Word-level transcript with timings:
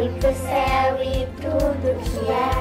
olhe 0.00 0.08
pro 0.18 0.32
céu 0.34 1.02
e 1.02 1.26
tudo 1.40 1.94
que 2.02 2.32
há. 2.32 2.59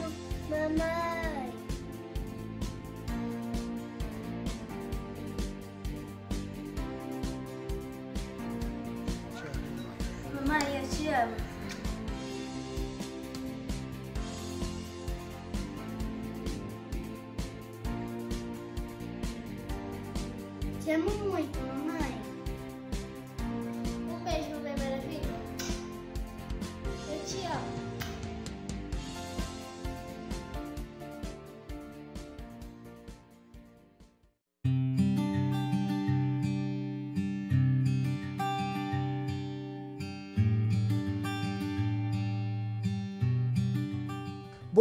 Eu 0.00 0.10
te 0.10 1.53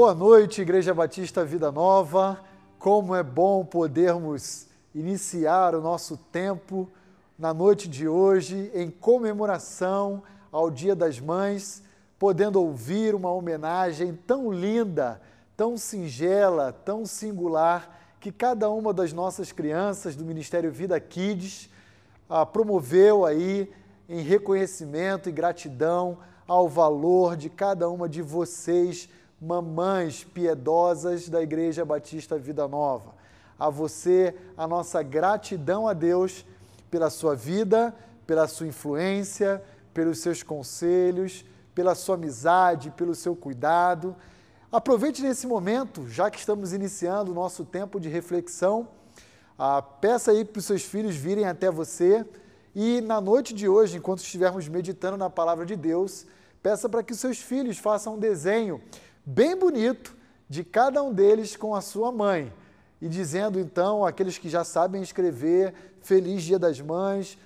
Boa 0.04 0.14
noite, 0.14 0.62
Igreja 0.62 0.94
Batista 0.94 1.46
Vida 1.46 1.72
Nova. 1.72 2.38
Como 2.78 3.16
é 3.16 3.24
bom 3.24 3.64
podermos 3.64 4.68
iniciar 4.94 5.74
o 5.74 5.82
nosso 5.82 6.18
tempo 6.18 6.90
na 7.40 7.54
noite 7.54 7.88
de 7.88 8.06
hoje 8.06 8.70
em 8.74 8.92
comemoração 8.92 10.22
ao 10.52 10.70
Dia 10.70 10.94
das 10.94 11.22
Mães, 11.22 11.82
podendo 12.20 12.62
ouvir 12.62 13.16
uma 13.16 13.32
homenagem 13.32 14.14
tão 14.28 14.52
linda, 14.52 15.22
tão 15.56 15.78
singela, 15.78 16.74
tão 16.74 17.06
singular 17.06 17.98
que 18.20 18.30
cada 18.30 18.70
uma 18.70 18.94
das 18.94 19.14
nossas 19.14 19.54
crianças 19.54 20.18
do 20.18 20.26
Ministério 20.26 20.70
Vida 20.70 21.00
Kids 21.00 21.70
ah, 22.30 22.46
promoveu 22.46 23.26
aí 23.26 23.72
em 24.10 24.20
reconhecimento 24.20 25.30
e 25.30 25.32
gratidão 25.32 26.18
ao 26.46 26.68
valor 26.68 27.38
de 27.38 27.50
cada 27.50 27.90
uma 27.90 28.10
de 28.10 28.22
vocês 28.22 29.08
mamães 29.44 30.24
piedosas 30.24 31.28
da 31.28 31.42
Igreja 31.42 31.84
Batista 31.84 32.38
Vida 32.38 32.66
Nova. 32.66 33.14
A 33.60 33.70
você, 33.70 34.34
a 34.56 34.66
nossa 34.66 35.04
gratidão 35.04 35.86
a 35.86 35.92
Deus 35.92 36.46
pela 36.90 37.10
sua 37.10 37.36
vida, 37.36 37.94
pela 38.26 38.48
sua 38.48 38.68
influência, 38.68 39.62
pelos 39.94 40.20
seus 40.20 40.42
conselhos, 40.42 41.44
pela 41.76 41.94
sua 41.94 42.16
amizade, 42.16 42.90
pelo 42.92 43.14
seu 43.14 43.36
cuidado. 43.36 44.16
Aproveite 44.72 45.22
nesse 45.22 45.46
momento, 45.46 46.08
já 46.08 46.32
que 46.32 46.40
estamos 46.40 46.72
iniciando 46.72 47.32
o 47.32 47.36
nosso 47.36 47.66
tempo 47.66 48.00
de 48.00 48.08
reflexão, 48.08 48.88
ah, 49.60 49.82
peça 49.82 50.32
aí 50.32 50.46
para 50.46 50.60
os 50.60 50.66
seus 50.66 50.84
filhos 50.84 51.16
virem 51.16 51.46
até 51.46 51.70
você 51.70 52.26
e 52.74 53.02
na 53.02 53.20
noite 53.20 53.54
de 53.54 53.68
hoje, 53.68 53.98
enquanto 53.98 54.20
estivermos 54.20 54.70
meditando 54.70 55.18
na 55.18 55.30
palavra 55.30 55.66
de 55.66 55.76
Deus, 55.76 56.26
peça 56.62 56.88
para 56.88 57.04
que 57.04 57.12
os 57.12 57.20
seus 57.20 57.38
filhos 57.40 57.78
façam 57.78 58.16
um 58.16 58.20
desenho 58.20 58.82
bem 59.26 59.56
bonito 59.56 60.16
de 60.50 60.64
cada 60.64 61.02
um 61.02 61.14
deles 61.14 61.56
com 61.56 61.74
a 61.74 61.82
sua 61.82 62.12
mãe. 62.12 62.52
E 63.02 63.08
dizendo 63.08 63.60
então, 63.60 64.06
aqueles 64.06 64.38
que 64.38 64.50
já 64.50 64.64
sabem 64.64 65.02
escrever, 65.02 65.74
Feliz 66.02 66.44
Dia 66.44 66.60
das 66.60 66.80
Mães, 66.80 67.38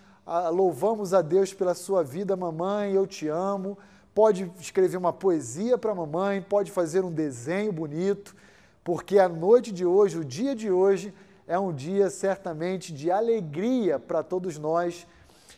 louvamos 0.51 1.13
a 1.13 1.21
Deus 1.21 1.53
pela 1.53 1.73
sua 1.73 2.03
vida, 2.03 2.35
mamãe, 2.35 2.93
eu 2.93 3.07
te 3.07 3.27
amo. 3.27 3.77
Pode 4.13 4.51
escrever 4.59 4.97
uma 4.97 5.13
poesia 5.13 5.77
para 5.77 5.91
a 5.91 5.95
mamãe, 5.95 6.41
pode 6.41 6.71
fazer 6.71 7.03
um 7.05 7.11
desenho 7.11 7.71
bonito, 7.71 8.35
porque 8.83 9.19
a 9.19 9.29
noite 9.29 9.71
de 9.71 9.85
hoje, 9.85 10.17
o 10.17 10.25
dia 10.25 10.55
de 10.55 10.71
hoje, 10.71 11.13
é 11.47 11.57
um 11.57 11.73
dia 11.73 12.09
certamente 12.09 12.91
de 12.91 13.09
alegria 13.11 13.99
para 13.99 14.23
todos 14.23 14.57
nós 14.57 15.07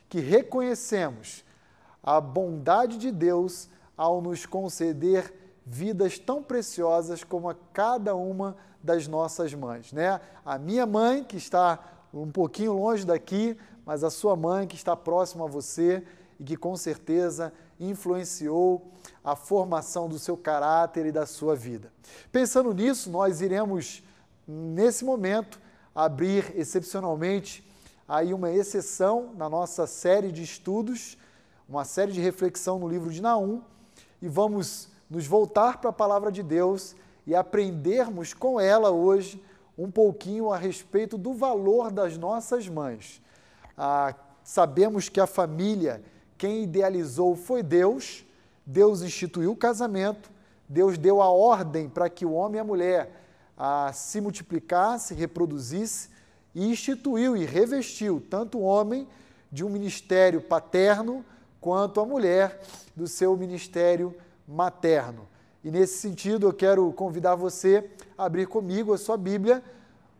que 0.07 0.19
reconhecemos 0.19 1.43
a 2.03 2.19
bondade 2.19 2.97
de 2.97 3.11
Deus 3.11 3.69
ao 3.97 4.21
nos 4.21 4.45
conceder 4.45 5.33
vidas 5.71 6.17
tão 6.17 6.41
preciosas 6.41 7.23
como 7.23 7.47
a 7.47 7.55
cada 7.71 8.15
uma 8.15 8.57
das 8.81 9.07
nossas 9.07 9.53
mães, 9.53 9.93
né? 9.93 10.19
A 10.43 10.57
minha 10.57 10.85
mãe 10.85 11.23
que 11.23 11.37
está 11.37 11.79
um 12.11 12.31
pouquinho 12.31 12.73
longe 12.73 13.05
daqui, 13.05 13.55
mas 13.85 14.03
a 14.03 14.09
sua 14.09 14.35
mãe 14.35 14.65
que 14.65 14.75
está 14.75 14.95
próxima 14.95 15.45
a 15.45 15.47
você 15.47 16.03
e 16.39 16.43
que 16.43 16.57
com 16.57 16.75
certeza 16.75 17.53
influenciou 17.79 18.91
a 19.23 19.35
formação 19.35 20.09
do 20.09 20.17
seu 20.17 20.35
caráter 20.35 21.05
e 21.05 21.11
da 21.11 21.27
sua 21.27 21.55
vida. 21.55 21.93
Pensando 22.31 22.73
nisso, 22.73 23.11
nós 23.11 23.39
iremos 23.39 24.01
nesse 24.47 25.05
momento 25.05 25.59
abrir 25.93 26.51
excepcionalmente 26.55 27.63
aí 28.07 28.33
uma 28.33 28.51
exceção 28.51 29.33
na 29.35 29.47
nossa 29.47 29.85
série 29.85 30.31
de 30.31 30.41
estudos, 30.41 31.15
uma 31.67 31.85
série 31.85 32.11
de 32.11 32.19
reflexão 32.19 32.79
no 32.79 32.87
livro 32.87 33.11
de 33.11 33.21
Naum 33.21 33.61
e 34.19 34.27
vamos 34.27 34.88
nos 35.09 35.25
voltar 35.25 35.79
para 35.79 35.89
a 35.89 35.93
palavra 35.93 36.31
de 36.31 36.43
Deus 36.43 36.95
e 37.25 37.35
aprendermos 37.35 38.33
com 38.33 38.59
ela 38.59 38.91
hoje 38.91 39.43
um 39.77 39.89
pouquinho 39.89 40.51
a 40.51 40.57
respeito 40.57 41.17
do 41.17 41.33
valor 41.33 41.91
das 41.91 42.17
nossas 42.17 42.67
mães. 42.67 43.21
Ah, 43.77 44.13
sabemos 44.43 45.07
que 45.07 45.19
a 45.19 45.25
família, 45.25 46.03
quem 46.37 46.63
idealizou 46.63 47.35
foi 47.35 47.63
Deus, 47.63 48.25
Deus 48.65 49.01
instituiu 49.01 49.51
o 49.51 49.55
casamento, 49.55 50.29
Deus 50.67 50.97
deu 50.97 51.21
a 51.21 51.29
ordem 51.29 51.89
para 51.89 52.09
que 52.09 52.25
o 52.25 52.33
homem 52.33 52.57
e 52.57 52.59
a 52.59 52.63
mulher 52.63 53.23
ah, 53.57 53.91
se 53.93 54.21
multiplicasse, 54.21 55.13
reproduzisse, 55.13 56.09
e 56.53 56.67
instituiu 56.67 57.37
e 57.37 57.45
revestiu 57.45 58.21
tanto 58.29 58.57
o 58.57 58.63
homem 58.63 59.07
de 59.51 59.63
um 59.63 59.69
ministério 59.69 60.41
paterno, 60.41 61.23
quanto 61.61 61.99
a 61.99 62.05
mulher 62.05 62.61
do 62.95 63.07
seu 63.07 63.35
ministério 63.35 64.15
materno. 64.49 65.27
E 65.63 65.69
nesse 65.69 65.99
sentido, 65.99 66.47
eu 66.47 66.53
quero 66.53 66.91
convidar 66.93 67.35
você 67.35 67.87
a 68.17 68.25
abrir 68.25 68.47
comigo 68.47 68.93
a 68.93 68.97
sua 68.97 69.15
Bíblia 69.15 69.63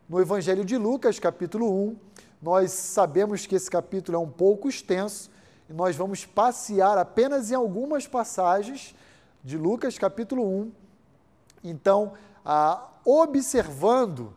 no 0.08 0.20
Evangelho 0.20 0.64
de 0.64 0.76
Lucas, 0.76 1.18
capítulo 1.18 1.68
1. 1.88 1.96
Nós 2.40 2.70
sabemos 2.70 3.44
que 3.44 3.56
esse 3.56 3.68
capítulo 3.68 4.16
é 4.16 4.20
um 4.20 4.30
pouco 4.30 4.68
extenso 4.68 5.30
e 5.68 5.72
nós 5.72 5.96
vamos 5.96 6.24
passear 6.24 6.96
apenas 6.96 7.50
em 7.50 7.54
algumas 7.54 8.06
passagens 8.06 8.94
de 9.42 9.58
Lucas, 9.58 9.98
capítulo 9.98 10.44
1. 10.44 10.72
Então, 11.64 12.12
observando 13.04 14.32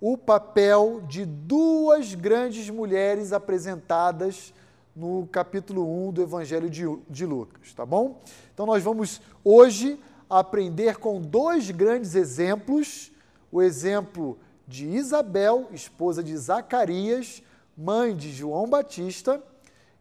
o 0.00 0.16
papel 0.16 1.02
de 1.08 1.24
duas 1.24 2.14
grandes 2.14 2.70
mulheres 2.70 3.32
apresentadas 3.32 4.54
no 4.94 5.26
capítulo 5.26 6.08
1 6.08 6.12
do 6.12 6.22
Evangelho 6.22 6.70
de, 6.70 6.84
de 7.10 7.26
Lucas, 7.26 7.72
tá 7.72 7.84
bom? 7.84 8.22
Então 8.52 8.64
nós 8.64 8.82
vamos 8.82 9.20
hoje 9.42 9.98
aprender 10.30 10.98
com 10.98 11.20
dois 11.20 11.70
grandes 11.70 12.14
exemplos, 12.14 13.10
o 13.50 13.60
exemplo 13.60 14.38
de 14.66 14.86
Isabel, 14.86 15.68
esposa 15.72 16.22
de 16.22 16.36
Zacarias, 16.36 17.42
mãe 17.76 18.16
de 18.16 18.32
João 18.32 18.68
Batista, 18.68 19.42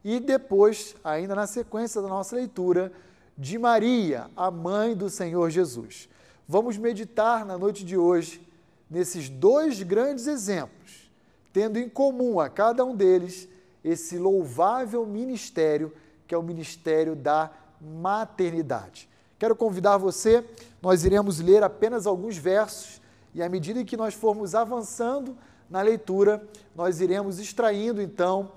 e 0.04 0.20
depois, 0.20 0.96
ainda 1.04 1.34
na 1.34 1.48
sequência 1.48 2.02
da 2.02 2.08
nossa 2.08 2.36
leitura, 2.36 2.92
de 3.38 3.58
Maria, 3.58 4.30
a 4.36 4.52
mãe 4.52 4.96
do 4.96 5.10
Senhor 5.10 5.50
Jesus. 5.50 6.08
Vamos 6.48 6.78
meditar 6.78 7.46
na 7.46 7.58
noite 7.58 7.84
de 7.84 7.98
hoje 7.98 8.48
nesses 8.90 9.30
dois 9.30 9.82
grandes 9.82 10.28
exemplos, 10.28 11.10
tendo 11.52 11.80
em 11.80 11.90
comum 11.90 12.40
a 12.40 12.48
cada 12.48 12.86
um 12.86 12.96
deles 12.96 13.48
esse 13.84 14.18
louvável 14.18 15.06
ministério 15.06 15.94
que 16.28 16.34
é 16.34 16.38
o 16.38 16.44
ministério 16.44 17.16
da 17.16 17.52
maternidade. 17.80 19.10
Quero 19.38 19.56
convidar 19.56 19.98
você, 19.98 20.44
nós 20.82 21.04
iremos 21.04 21.40
ler 21.40 21.64
apenas 21.64 22.08
alguns 22.08 22.38
versos 22.38 23.02
e 23.34 23.44
à 23.44 23.50
medida 23.50 23.84
que 23.84 23.98
nós 23.98 24.14
formos 24.14 24.56
avançando 24.56 25.36
na 25.70 25.82
leitura, 25.82 26.48
nós 26.76 27.02
iremos 27.02 27.40
extraindo 27.40 28.02
então 28.02 28.52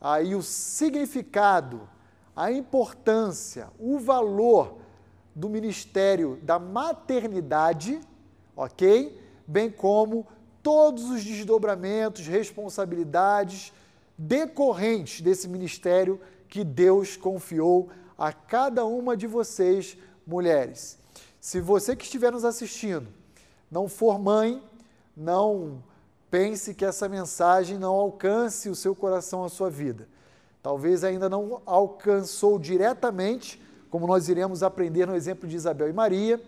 aí 0.00 0.34
o 0.34 0.42
significado, 0.42 1.88
a 2.34 2.52
importância, 2.52 3.68
o 3.78 3.98
valor 3.98 4.78
do 5.34 5.48
ministério 5.48 6.38
da 6.42 6.58
maternidade, 6.58 8.00
ok? 8.54 9.20
Bem 9.46 9.70
como 9.70 10.26
todos 10.62 11.10
os 11.10 11.24
desdobramentos, 11.24 12.26
responsabilidades 12.26 13.72
decorrentes 14.18 15.20
desse 15.20 15.48
ministério 15.48 16.20
que 16.48 16.64
Deus 16.64 17.16
confiou 17.16 17.90
a 18.16 18.32
cada 18.32 18.84
uma 18.84 19.16
de 19.16 19.26
vocês, 19.26 19.96
mulheres. 20.26 20.98
Se 21.40 21.60
você 21.60 21.94
que 21.94 22.04
estiver 22.04 22.32
nos 22.32 22.44
assistindo 22.44 23.08
não 23.70 23.88
for 23.88 24.18
mãe, 24.18 24.62
não 25.16 25.82
pense 26.30 26.74
que 26.74 26.84
essa 26.84 27.08
mensagem 27.08 27.78
não 27.78 27.94
alcance 27.94 28.68
o 28.68 28.74
seu 28.74 28.94
coração, 28.94 29.44
a 29.44 29.48
sua 29.48 29.70
vida. 29.70 30.08
Talvez 30.62 31.04
ainda 31.04 31.28
não 31.28 31.62
alcançou 31.64 32.58
diretamente, 32.58 33.62
como 33.90 34.06
nós 34.06 34.28
iremos 34.28 34.62
aprender 34.62 35.06
no 35.06 35.14
exemplo 35.14 35.48
de 35.48 35.56
Isabel 35.56 35.88
e 35.88 35.92
Maria, 35.92 36.40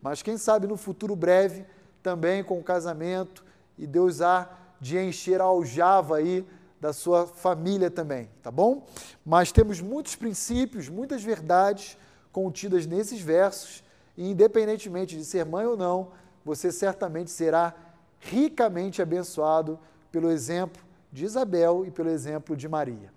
mas 0.00 0.22
quem 0.22 0.36
sabe 0.36 0.66
no 0.66 0.76
futuro 0.76 1.16
breve, 1.16 1.64
também 2.02 2.42
com 2.42 2.58
o 2.58 2.62
casamento, 2.62 3.44
e 3.78 3.86
Deus 3.86 4.20
há 4.20 4.50
de 4.80 4.98
encher 4.98 5.40
a 5.40 5.44
aljava 5.44 6.16
aí 6.16 6.46
da 6.82 6.92
sua 6.92 7.28
família 7.28 7.88
também, 7.88 8.28
tá 8.42 8.50
bom? 8.50 8.84
Mas 9.24 9.52
temos 9.52 9.80
muitos 9.80 10.16
princípios, 10.16 10.88
muitas 10.88 11.22
verdades 11.22 11.96
contidas 12.32 12.86
nesses 12.86 13.20
versos, 13.20 13.84
e 14.16 14.28
independentemente 14.28 15.16
de 15.16 15.24
ser 15.24 15.46
mãe 15.46 15.64
ou 15.64 15.76
não, 15.76 16.10
você 16.44 16.72
certamente 16.72 17.30
será 17.30 17.72
ricamente 18.18 19.00
abençoado 19.00 19.78
pelo 20.10 20.28
exemplo 20.28 20.82
de 21.12 21.24
Isabel 21.24 21.86
e 21.86 21.90
pelo 21.92 22.10
exemplo 22.10 22.56
de 22.56 22.68
Maria. 22.68 23.12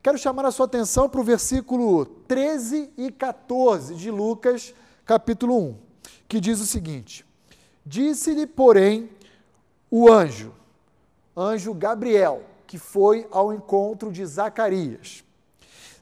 Quero 0.00 0.16
chamar 0.16 0.44
a 0.44 0.52
sua 0.52 0.66
atenção 0.66 1.08
para 1.08 1.20
o 1.20 1.24
versículo 1.24 2.06
13 2.06 2.92
e 2.96 3.10
14 3.10 3.96
de 3.96 4.08
Lucas, 4.08 4.72
capítulo 5.04 5.58
1, 5.58 5.76
que 6.28 6.38
diz 6.38 6.60
o 6.60 6.64
seguinte: 6.64 7.26
Disse-lhe, 7.84 8.46
porém, 8.46 9.10
o 9.90 10.08
anjo, 10.08 10.54
anjo 11.36 11.74
Gabriel, 11.74 12.44
que 12.70 12.78
foi 12.78 13.26
ao 13.32 13.52
encontro 13.52 14.12
de 14.12 14.24
Zacarias. 14.24 15.24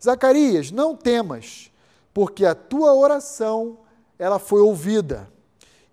Zacarias, 0.05 0.71
não 0.71 0.95
temas, 0.95 1.73
porque 2.13 2.45
a 2.45 2.55
tua 2.55 2.93
oração 2.93 3.79
ela 4.19 4.39
foi 4.39 4.61
ouvida. 4.61 5.33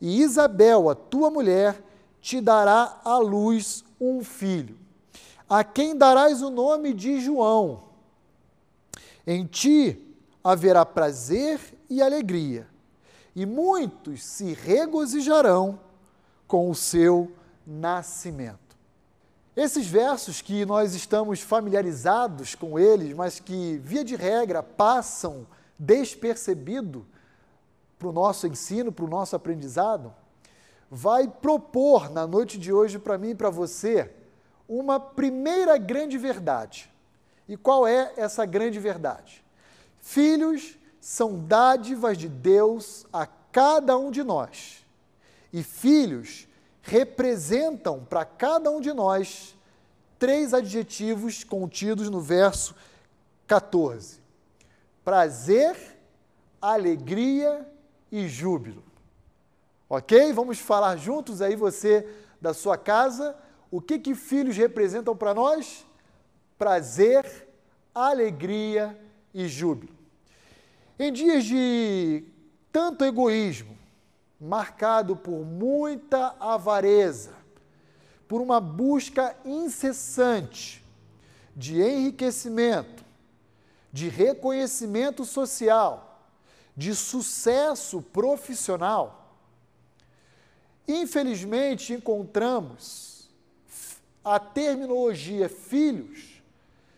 E 0.01 0.21
Isabel, 0.21 0.89
a 0.89 0.93
tua 0.93 1.31
mulher, 1.31 1.81
te 2.19 2.41
dará 2.41 2.99
à 3.05 3.17
luz 3.19 3.85
um 4.01 4.21
filho, 4.21 4.77
a 5.47 5.63
quem 5.63 5.95
darás 5.95 6.41
o 6.41 6.49
nome 6.49 6.93
de 6.93 7.21
João. 7.21 7.83
Em 9.25 9.45
ti 9.45 10.13
haverá 10.43 10.85
prazer 10.85 11.57
e 11.89 12.01
alegria, 12.01 12.67
e 13.33 13.45
muitos 13.45 14.25
se 14.25 14.51
regozijarão 14.51 15.79
com 16.45 16.69
o 16.69 16.75
seu 16.75 17.31
nascimento. 17.65 18.64
Esses 19.55 19.87
versos 19.87 20.41
que 20.41 20.65
nós 20.65 20.93
estamos 20.93 21.39
familiarizados 21.39 22.55
com 22.55 22.77
eles, 22.77 23.15
mas 23.15 23.39
que, 23.39 23.77
via 23.77 24.03
de 24.03 24.15
regra, 24.15 24.61
passam 24.61 25.47
despercebido 25.79 27.05
para 27.97 28.09
o 28.09 28.11
nosso 28.11 28.47
ensino, 28.47 28.91
para 28.91 29.05
o 29.05 29.09
nosso 29.09 29.33
aprendizado, 29.33 30.13
vai 30.91 31.27
propor 31.27 32.09
na 32.09 32.27
noite 32.27 32.57
de 32.57 32.73
hoje 32.73 32.99
para 32.99 33.17
mim 33.17 33.29
e 33.29 33.35
para 33.35 33.49
você 33.49 34.11
uma 34.67 34.99
primeira 34.99 35.77
grande 35.77 36.17
verdade. 36.17 36.91
E 37.47 37.55
qual 37.55 37.87
é 37.87 38.11
essa 38.17 38.45
grande 38.45 38.79
verdade? 38.79 39.43
Filhos 40.01 40.77
são 40.99 41.39
dádivas 41.39 42.17
de 42.17 42.27
Deus 42.27 43.05
a 43.13 43.25
cada 43.25 43.97
um 43.97 44.11
de 44.11 44.23
nós. 44.23 44.85
E 45.53 45.63
filhos 45.63 46.47
representam 46.85 48.05
para 48.05 48.23
cada 48.23 48.69
um 48.69 48.79
de 48.79 48.93
nós 48.93 49.55
três 50.19 50.53
adjetivos 50.53 51.43
contidos 51.43 52.09
no 52.09 52.21
verso 52.21 52.75
14: 53.47 54.19
prazer, 55.03 55.75
alegria 56.61 57.67
e 58.11 58.27
júbilo. 58.27 58.83
Ok? 59.89 60.31
Vamos 60.31 60.59
falar 60.59 60.95
juntos 60.97 61.41
aí, 61.41 61.55
você 61.55 62.07
da 62.39 62.53
sua 62.53 62.77
casa, 62.77 63.35
o 63.71 63.81
que, 63.81 63.97
que 63.97 64.13
filhos 64.13 64.55
representam 64.55 65.15
para 65.15 65.33
nós? 65.33 65.85
Prazer, 66.57 67.49
alegria 67.93 68.97
e 69.33 69.47
júbilo. 69.47 69.93
Em 70.99 71.11
dias 71.11 71.43
de 71.43 72.23
tanto 72.71 73.03
egoísmo, 73.03 73.75
marcado 74.39 75.15
por 75.15 75.45
muita 75.45 76.35
avareza, 76.39 77.33
por 78.27 78.41
uma 78.41 78.59
busca 78.59 79.35
incessante 79.45 80.83
de 81.55 81.81
enriquecimento, 81.81 83.03
de 83.91 84.09
reconhecimento 84.09 85.23
social, 85.23 86.29
de 86.75 86.93
sucesso 86.93 88.01
profissional. 88.01 89.37
Infelizmente, 90.87 91.93
encontramos 91.93 93.29
a 94.23 94.39
terminologia 94.39 95.47
filhos 95.47 96.41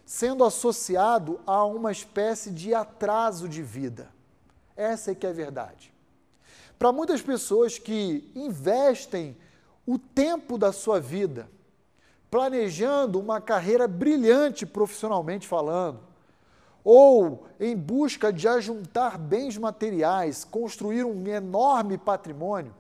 sendo 0.05 0.45
associado 0.45 1.39
a 1.45 1.65
uma 1.65 1.91
espécie 1.91 2.49
de 2.49 2.73
atraso 2.73 3.47
de 3.47 3.61
vida. 3.61 4.09
Essa 4.75 5.11
é 5.11 5.15
que 5.15 5.27
é 5.27 5.29
a 5.29 5.33
verdade. 5.33 5.93
Para 6.77 6.91
muitas 6.91 7.21
pessoas 7.21 7.79
que 7.79 8.31
investem 8.35 9.35
o 9.85 9.97
tempo 9.97 10.57
da 10.57 10.71
sua 10.71 10.99
vida 10.99 11.49
planejando 12.29 13.19
uma 13.19 13.39
carreira 13.39 13.87
brilhante 13.87 14.65
profissionalmente 14.65 15.47
falando, 15.47 16.01
ou 16.83 17.47
em 17.59 17.75
busca 17.75 18.31
de 18.31 18.47
ajuntar 18.47 19.17
bens 19.17 19.57
materiais, 19.57 20.43
construir 20.43 21.03
um 21.03 21.25
enorme 21.27 21.97
patrimônio, 21.97 22.73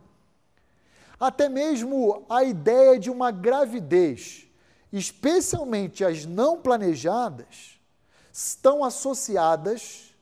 até 1.19 1.49
mesmo 1.49 2.25
a 2.29 2.43
ideia 2.43 2.99
de 2.99 3.09
uma 3.09 3.31
gravidez, 3.31 4.47
especialmente 4.93 6.05
as 6.05 6.25
não 6.25 6.57
planejadas, 6.59 7.79
estão 8.31 8.83
associadas 8.83 10.15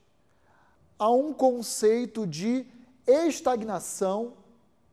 a 0.97 1.11
um 1.11 1.33
conceito 1.33 2.25
de 2.25 2.65
estagnação 3.07 4.33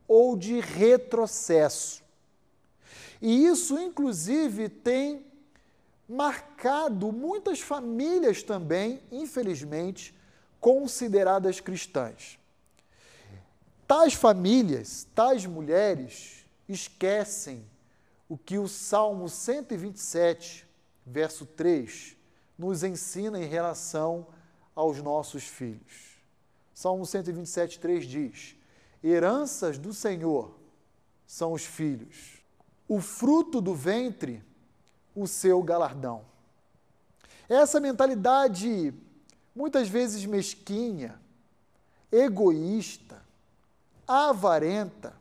ou 0.06 0.36
de 0.36 0.60
retrocesso. 0.60 2.02
E 3.20 3.46
isso, 3.46 3.78
inclusive, 3.78 4.68
tem 4.68 5.24
marcado 6.08 7.12
muitas 7.12 7.60
famílias 7.60 8.42
também, 8.42 9.00
infelizmente, 9.10 10.14
consideradas 10.60 11.60
cristãs. 11.60 12.38
Tais 13.86 14.14
famílias, 14.14 15.06
tais 15.14 15.46
mulheres, 15.46 16.44
esquecem 16.68 17.64
o 18.28 18.36
que 18.36 18.58
o 18.58 18.68
Salmo 18.68 19.28
127, 19.28 20.66
verso 21.06 21.44
3, 21.44 22.16
nos 22.58 22.82
ensina 22.82 23.38
em 23.38 23.46
relação 23.46 24.26
aos 24.74 25.02
nossos 25.02 25.44
filhos. 25.44 26.11
Salmo 26.74 27.04
127, 27.04 27.78
3 27.78 28.04
diz: 28.04 28.56
Heranças 29.02 29.78
do 29.78 29.92
Senhor 29.92 30.54
são 31.26 31.52
os 31.52 31.64
filhos, 31.64 32.42
o 32.88 33.00
fruto 33.00 33.60
do 33.60 33.74
ventre, 33.74 34.42
o 35.14 35.26
seu 35.26 35.62
galardão. 35.62 36.24
Essa 37.48 37.80
mentalidade, 37.80 38.94
muitas 39.54 39.88
vezes 39.88 40.24
mesquinha, 40.24 41.20
egoísta, 42.10 43.22
avarenta, 44.06 45.14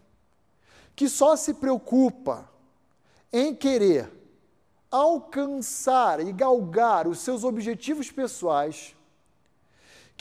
que 0.96 1.08
só 1.10 1.36
se 1.36 1.54
preocupa 1.54 2.50
em 3.32 3.56
querer 3.56 4.12
alcançar 4.90 6.20
e 6.20 6.34
galgar 6.34 7.08
os 7.08 7.20
seus 7.20 7.46
objetivos 7.46 8.12
pessoais, 8.12 8.94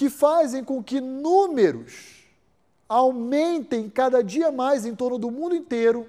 que 0.01 0.09
fazem 0.09 0.65
com 0.65 0.83
que 0.83 0.99
números 0.99 2.25
aumentem 2.89 3.87
cada 3.91 4.25
dia 4.25 4.51
mais 4.51 4.87
em 4.87 4.97
torno 4.97 5.19
do 5.19 5.31
mundo 5.31 5.55
inteiro 5.55 6.09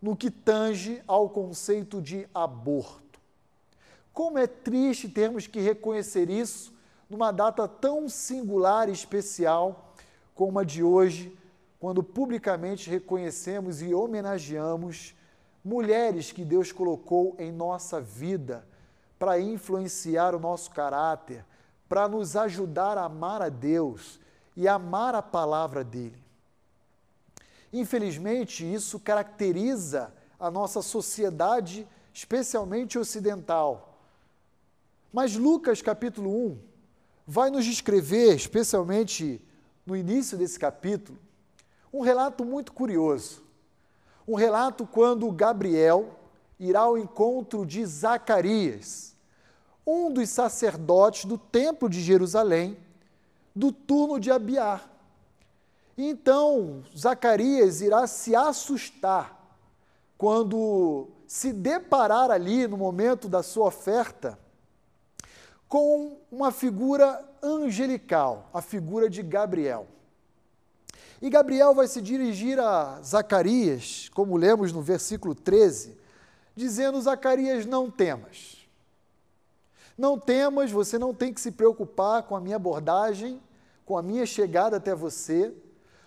no 0.00 0.16
que 0.16 0.30
tange 0.30 1.02
ao 1.06 1.28
conceito 1.28 2.00
de 2.00 2.26
aborto. 2.34 3.20
Como 4.14 4.38
é 4.38 4.46
triste 4.46 5.10
termos 5.10 5.46
que 5.46 5.60
reconhecer 5.60 6.30
isso 6.30 6.72
numa 7.10 7.30
data 7.32 7.68
tão 7.68 8.08
singular 8.08 8.88
e 8.88 8.92
especial 8.92 9.92
como 10.34 10.58
a 10.58 10.64
de 10.64 10.82
hoje, 10.82 11.36
quando 11.78 12.02
publicamente 12.02 12.88
reconhecemos 12.88 13.82
e 13.82 13.92
homenageamos 13.92 15.14
mulheres 15.62 16.32
que 16.32 16.46
Deus 16.46 16.72
colocou 16.72 17.36
em 17.38 17.52
nossa 17.52 18.00
vida 18.00 18.66
para 19.18 19.38
influenciar 19.38 20.34
o 20.34 20.40
nosso 20.40 20.70
caráter, 20.70 21.44
para 21.94 22.08
nos 22.08 22.34
ajudar 22.34 22.98
a 22.98 23.04
amar 23.04 23.40
a 23.40 23.48
Deus 23.48 24.18
e 24.56 24.66
amar 24.66 25.14
a 25.14 25.22
palavra 25.22 25.84
dele. 25.84 26.20
Infelizmente, 27.72 28.64
isso 28.64 28.98
caracteriza 28.98 30.12
a 30.36 30.50
nossa 30.50 30.82
sociedade, 30.82 31.86
especialmente 32.12 32.98
ocidental. 32.98 33.96
Mas 35.12 35.36
Lucas 35.36 35.80
capítulo 35.80 36.30
1 36.30 36.58
vai 37.24 37.48
nos 37.48 37.64
descrever, 37.64 38.34
especialmente 38.34 39.40
no 39.86 39.96
início 39.96 40.36
desse 40.36 40.58
capítulo, 40.58 41.16
um 41.92 42.00
relato 42.00 42.44
muito 42.44 42.72
curioso. 42.72 43.40
Um 44.26 44.34
relato 44.34 44.84
quando 44.84 45.30
Gabriel 45.30 46.18
irá 46.58 46.80
ao 46.80 46.98
encontro 46.98 47.64
de 47.64 47.86
Zacarias 47.86 49.13
um 49.86 50.12
dos 50.12 50.30
sacerdotes 50.30 51.24
do 51.24 51.36
templo 51.36 51.88
de 51.88 52.00
Jerusalém, 52.00 52.76
do 53.54 53.70
turno 53.70 54.18
de 54.18 54.30
Abiar. 54.30 54.90
Então, 55.96 56.82
Zacarias 56.96 57.80
irá 57.80 58.06
se 58.06 58.34
assustar 58.34 59.40
quando 60.18 61.08
se 61.26 61.52
deparar 61.52 62.30
ali 62.30 62.66
no 62.66 62.76
momento 62.76 63.28
da 63.28 63.42
sua 63.42 63.66
oferta 63.66 64.38
com 65.68 66.18
uma 66.30 66.50
figura 66.50 67.22
angelical, 67.42 68.48
a 68.52 68.62
figura 68.62 69.08
de 69.08 69.22
Gabriel. 69.22 69.86
E 71.20 71.30
Gabriel 71.30 71.74
vai 71.74 71.86
se 71.86 72.00
dirigir 72.00 72.58
a 72.58 73.00
Zacarias, 73.02 74.08
como 74.10 74.36
lemos 74.36 74.72
no 74.72 74.82
versículo 74.82 75.34
13, 75.34 75.96
dizendo: 76.54 77.00
Zacarias, 77.00 77.66
não 77.66 77.90
temas. 77.90 78.63
Não 79.96 80.18
temas, 80.18 80.70
você 80.70 80.98
não 80.98 81.14
tem 81.14 81.32
que 81.32 81.40
se 81.40 81.52
preocupar 81.52 82.24
com 82.24 82.34
a 82.34 82.40
minha 82.40 82.56
abordagem, 82.56 83.40
com 83.84 83.96
a 83.96 84.02
minha 84.02 84.26
chegada 84.26 84.76
até 84.76 84.94
você, 84.94 85.54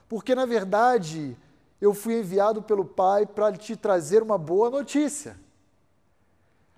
porque 0.10 0.36
na 0.36 0.46
verdade 0.46 1.38
eu 1.80 1.94
fui 1.94 2.20
enviado 2.20 2.62
pelo 2.62 2.84
Pai 2.84 3.26
para 3.26 3.54
te 3.54 3.76
trazer 3.76 4.22
uma 4.22 4.38
boa 4.38 4.70
notícia. 4.70 5.40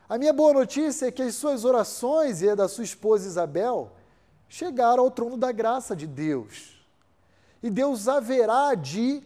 A 0.08 0.18
minha 0.18 0.34
boa 0.34 0.54
notícia 0.54 1.08
é 1.08 1.12
que 1.12 1.22
as 1.22 1.36
suas 1.36 1.64
orações 1.64 2.42
e 2.42 2.50
a 2.50 2.56
da 2.56 2.68
sua 2.68 2.84
esposa 2.84 3.28
Isabel 3.28 3.92
chegaram 4.48 5.04
ao 5.04 5.12
trono 5.12 5.38
da 5.38 5.52
graça 5.52 5.96
de 5.96 6.08
Deus. 6.08 6.84
E 7.62 7.70
Deus 7.70 8.08
haverá 8.08 8.74
de 8.74 9.24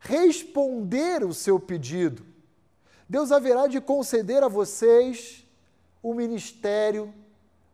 responder 0.00 1.24
o 1.24 1.32
seu 1.32 1.58
pedido. 1.60 2.26
Deus 3.08 3.32
haverá 3.32 3.66
de 3.66 3.80
conceder 3.80 4.42
a 4.42 4.48
vocês 4.48 5.46
o 6.02 6.14
ministério 6.14 7.12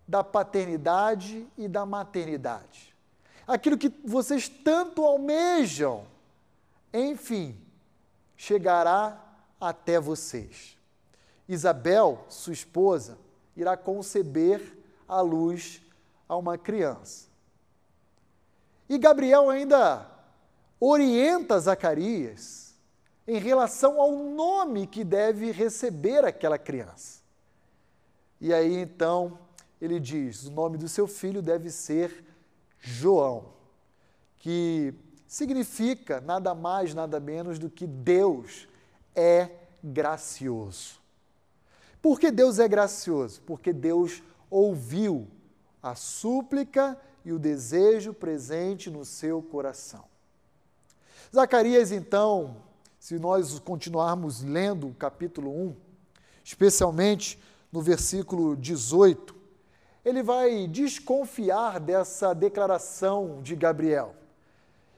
da 0.06 0.22
paternidade 0.22 1.46
e 1.56 1.66
da 1.68 1.86
maternidade. 1.86 2.94
Aquilo 3.46 3.78
que 3.78 3.92
vocês 4.04 4.48
tanto 4.48 5.04
almejam, 5.04 6.06
enfim, 6.92 7.58
chegará 8.36 9.20
até 9.60 9.98
vocês. 10.00 10.78
Isabel, 11.48 12.24
sua 12.28 12.52
esposa, 12.52 13.18
irá 13.56 13.76
conceber 13.76 14.76
a 15.06 15.20
luz 15.20 15.82
a 16.28 16.36
uma 16.36 16.56
criança. 16.56 17.28
E 18.88 18.98
Gabriel 18.98 19.50
ainda 19.50 20.06
orienta 20.80 21.58
Zacarias 21.58 22.74
em 23.26 23.38
relação 23.38 24.00
ao 24.00 24.12
nome 24.12 24.86
que 24.86 25.02
deve 25.02 25.50
receber 25.50 26.24
aquela 26.24 26.58
criança. 26.58 27.23
E 28.40 28.52
aí 28.52 28.76
então 28.76 29.38
ele 29.80 30.00
diz: 30.00 30.44
o 30.44 30.50
nome 30.50 30.78
do 30.78 30.88
seu 30.88 31.06
filho 31.06 31.42
deve 31.42 31.70
ser 31.70 32.24
João, 32.80 33.52
que 34.38 34.94
significa 35.26 36.20
nada 36.20 36.54
mais, 36.54 36.94
nada 36.94 37.18
menos 37.18 37.58
do 37.58 37.70
que 37.70 37.86
Deus 37.86 38.68
é 39.14 39.50
gracioso. 39.82 41.00
Por 42.00 42.20
que 42.20 42.30
Deus 42.30 42.58
é 42.58 42.68
gracioso? 42.68 43.40
Porque 43.42 43.72
Deus 43.72 44.22
ouviu 44.50 45.26
a 45.82 45.94
súplica 45.94 47.00
e 47.24 47.32
o 47.32 47.38
desejo 47.38 48.12
presente 48.12 48.90
no 48.90 49.04
seu 49.04 49.42
coração. 49.42 50.04
Zacarias, 51.34 51.90
então, 51.90 52.56
se 52.98 53.18
nós 53.18 53.58
continuarmos 53.58 54.42
lendo 54.42 54.88
o 54.88 54.94
capítulo 54.94 55.50
1, 55.50 55.76
especialmente 56.44 57.42
no 57.74 57.80
versículo 57.80 58.54
18, 58.54 59.34
ele 60.04 60.22
vai 60.22 60.68
desconfiar 60.68 61.80
dessa 61.80 62.32
declaração 62.32 63.40
de 63.42 63.56
Gabriel. 63.56 64.14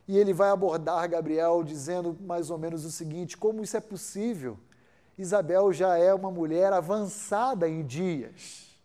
E 0.07 0.19
ele 0.19 0.35
vai 0.35 0.51
abordar 0.51 1.09
Gabriel 1.09 1.65
dizendo 1.65 2.15
mais 2.21 2.51
ou 2.51 2.59
menos 2.59 2.85
o 2.85 2.91
seguinte: 2.91 3.35
como 3.35 3.63
isso 3.63 3.79
é 3.79 3.81
possível? 3.81 4.59
Isabel 5.17 5.73
já 5.73 5.97
é 5.97 6.13
uma 6.13 6.31
mulher 6.31 6.71
avançada 6.71 7.67
em 7.67 7.83
dias. 7.83 8.79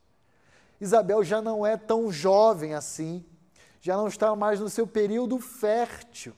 Isabel 0.80 1.22
já 1.22 1.42
não 1.42 1.66
é 1.66 1.76
tão 1.76 2.10
jovem 2.10 2.74
assim, 2.74 3.26
já 3.82 3.98
não 3.98 4.08
está 4.08 4.34
mais 4.38 4.62
no 4.62 4.70
seu 4.70 4.88
período 4.88 5.38
fértil. 5.38 6.34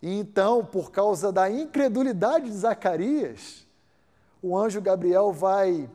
E 0.00 0.18
então, 0.18 0.64
por 0.64 0.90
causa 0.90 1.30
da 1.30 1.50
incredulidade 1.50 2.46
de 2.46 2.56
Zacarias, 2.56 3.66
o 4.40 4.56
anjo 4.56 4.80
Gabriel 4.80 5.34
vai 5.34 5.90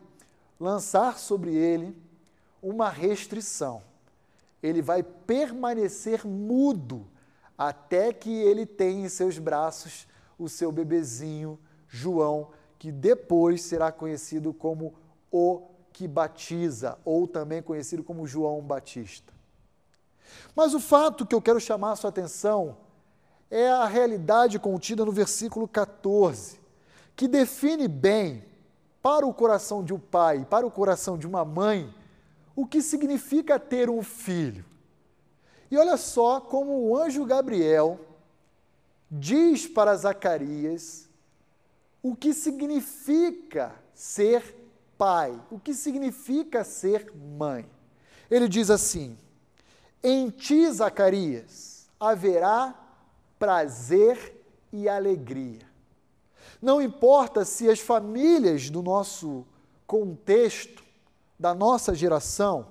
lançar 0.58 1.18
sobre 1.18 1.54
ele 1.54 1.96
uma 2.62 2.88
restrição. 2.88 3.82
Ele 4.62 4.82
vai 4.82 5.02
permanecer 5.02 6.26
mudo 6.26 7.06
até 7.56 8.12
que 8.12 8.30
ele 8.30 8.66
tenha 8.66 9.06
em 9.06 9.08
seus 9.08 9.38
braços 9.38 10.06
o 10.38 10.48
seu 10.48 10.70
bebezinho 10.70 11.58
João, 11.88 12.50
que 12.78 12.92
depois 12.92 13.62
será 13.62 13.90
conhecido 13.90 14.52
como 14.52 14.94
o 15.30 15.62
que 15.92 16.06
batiza, 16.06 16.98
ou 17.04 17.26
também 17.26 17.62
conhecido 17.62 18.04
como 18.04 18.26
João 18.26 18.60
Batista. 18.60 19.32
Mas 20.54 20.74
o 20.74 20.80
fato 20.80 21.24
que 21.24 21.34
eu 21.34 21.40
quero 21.40 21.60
chamar 21.60 21.92
a 21.92 21.96
sua 21.96 22.10
atenção 22.10 22.76
é 23.50 23.68
a 23.70 23.86
realidade 23.86 24.58
contida 24.58 25.04
no 25.04 25.12
versículo 25.12 25.66
14, 25.66 26.60
que 27.14 27.26
define 27.26 27.88
bem 27.88 28.44
para 29.06 29.24
o 29.24 29.32
coração 29.32 29.84
de 29.84 29.94
um 29.94 30.00
pai, 30.00 30.44
para 30.44 30.66
o 30.66 30.70
coração 30.70 31.16
de 31.16 31.28
uma 31.28 31.44
mãe, 31.44 31.94
o 32.56 32.66
que 32.66 32.82
significa 32.82 33.56
ter 33.56 33.88
um 33.88 34.02
filho. 34.02 34.64
E 35.70 35.78
olha 35.78 35.96
só 35.96 36.40
como 36.40 36.72
o 36.72 36.96
anjo 36.96 37.24
Gabriel 37.24 38.00
diz 39.08 39.64
para 39.64 39.94
Zacarias 39.94 41.08
o 42.02 42.16
que 42.16 42.34
significa 42.34 43.76
ser 43.94 44.42
pai, 44.98 45.40
o 45.52 45.60
que 45.60 45.72
significa 45.72 46.64
ser 46.64 47.12
mãe. 47.14 47.64
Ele 48.28 48.48
diz 48.48 48.70
assim: 48.70 49.16
Em 50.02 50.30
ti, 50.30 50.68
Zacarias, 50.68 51.88
haverá 52.00 52.74
prazer 53.38 54.44
e 54.72 54.88
alegria 54.88 55.65
não 56.60 56.80
importa 56.80 57.44
se 57.44 57.68
as 57.68 57.80
famílias 57.80 58.70
do 58.70 58.82
nosso 58.82 59.44
contexto, 59.86 60.82
da 61.38 61.54
nossa 61.54 61.94
geração, 61.94 62.66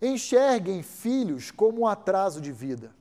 enxerguem 0.00 0.82
filhos 0.82 1.50
como 1.50 1.82
um 1.82 1.86
atraso 1.86 2.40
de 2.40 2.52
vida. 2.52 2.92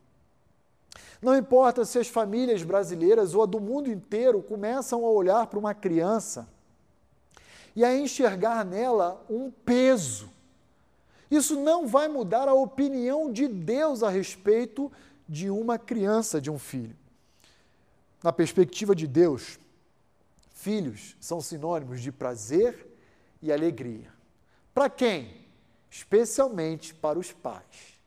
Não 1.21 1.37
importa 1.37 1.85
se 1.85 1.99
as 1.99 2.07
famílias 2.07 2.63
brasileiras 2.63 3.33
ou 3.33 3.43
a 3.43 3.45
do 3.45 3.59
mundo 3.59 3.89
inteiro 3.89 4.41
começam 4.41 5.05
a 5.05 5.09
olhar 5.09 5.47
para 5.47 5.59
uma 5.59 5.73
criança 5.73 6.47
e 7.75 7.83
a 7.85 7.95
enxergar 7.95 8.65
nela 8.65 9.23
um 9.29 9.49
peso. 9.49 10.29
Isso 11.31 11.59
não 11.59 11.87
vai 11.87 12.07
mudar 12.07 12.47
a 12.47 12.53
opinião 12.53 13.31
de 13.31 13.47
Deus 13.47 14.03
a 14.03 14.09
respeito 14.09 14.91
de 15.27 15.49
uma 15.49 15.77
criança, 15.77 16.41
de 16.41 16.51
um 16.51 16.59
filho 16.59 16.95
na 18.23 18.31
perspectiva 18.31 18.95
de 18.95 19.05
Deus, 19.05 19.59
filhos 20.53 21.17
são 21.19 21.41
sinônimos 21.41 22.01
de 22.01 22.11
prazer 22.11 22.87
e 23.41 23.51
alegria. 23.51 24.11
Para 24.73 24.89
quem? 24.89 25.45
Especialmente 25.91 26.93
para 26.93 27.19
os 27.19 27.33
pais. 27.33 27.99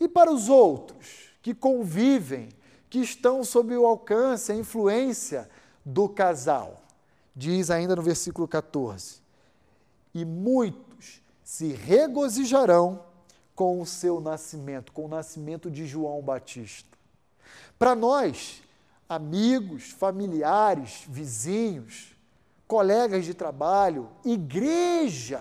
E 0.00 0.08
para 0.08 0.32
os 0.32 0.48
outros 0.48 1.30
que 1.40 1.54
convivem, 1.54 2.48
que 2.90 2.98
estão 2.98 3.44
sob 3.44 3.74
o 3.76 3.86
alcance, 3.86 4.50
a 4.50 4.56
influência 4.56 5.48
do 5.84 6.08
casal. 6.08 6.82
Diz 7.34 7.70
ainda 7.70 7.94
no 7.94 8.02
versículo 8.02 8.48
14: 8.48 9.20
E 10.12 10.24
muitos 10.24 11.22
se 11.44 11.68
regozijarão 11.68 13.04
com 13.54 13.80
o 13.80 13.86
seu 13.86 14.20
nascimento, 14.20 14.92
com 14.92 15.04
o 15.04 15.08
nascimento 15.08 15.70
de 15.70 15.86
João 15.86 16.20
Batista. 16.20 16.98
Para 17.78 17.94
nós, 17.94 18.63
amigos, 19.08 19.90
familiares, 19.90 21.04
vizinhos, 21.08 22.16
colegas 22.66 23.24
de 23.24 23.34
trabalho, 23.34 24.08
igreja, 24.24 25.40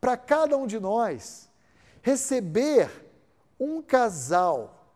para 0.00 0.16
cada 0.16 0.56
um 0.56 0.66
de 0.66 0.80
nós, 0.80 1.48
receber 2.00 2.90
um 3.58 3.80
casal 3.80 4.88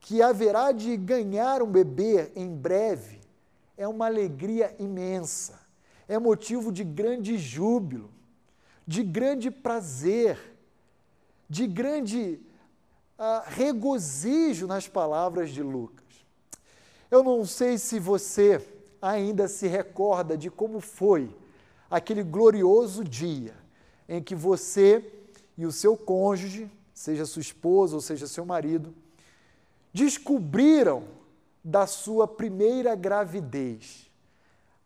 que 0.00 0.20
haverá 0.20 0.72
de 0.72 0.96
ganhar 0.96 1.62
um 1.62 1.70
bebê 1.70 2.32
em 2.34 2.54
breve 2.54 3.22
é 3.76 3.86
uma 3.86 4.06
alegria 4.06 4.74
imensa, 4.78 5.60
é 6.06 6.18
motivo 6.18 6.72
de 6.72 6.84
grande 6.84 7.38
júbilo, 7.38 8.10
de 8.86 9.02
grande 9.02 9.50
prazer, 9.50 10.38
de 11.48 11.66
grande 11.66 12.40
uh, 13.18 13.42
regozijo 13.46 14.66
nas 14.66 14.88
palavras 14.88 15.50
de 15.50 15.62
Lucas. 15.62 16.01
Eu 17.12 17.22
não 17.22 17.44
sei 17.44 17.76
se 17.76 17.98
você 17.98 18.66
ainda 19.02 19.46
se 19.46 19.66
recorda 19.66 20.34
de 20.34 20.50
como 20.50 20.80
foi 20.80 21.28
aquele 21.90 22.22
glorioso 22.22 23.04
dia 23.04 23.54
em 24.08 24.22
que 24.22 24.34
você 24.34 25.04
e 25.58 25.66
o 25.66 25.70
seu 25.70 25.94
cônjuge, 25.94 26.70
seja 26.94 27.26
sua 27.26 27.42
esposa 27.42 27.94
ou 27.94 28.00
seja 28.00 28.26
seu 28.26 28.46
marido, 28.46 28.94
descobriram 29.92 31.06
da 31.62 31.86
sua 31.86 32.26
primeira 32.26 32.94
gravidez. 32.94 34.10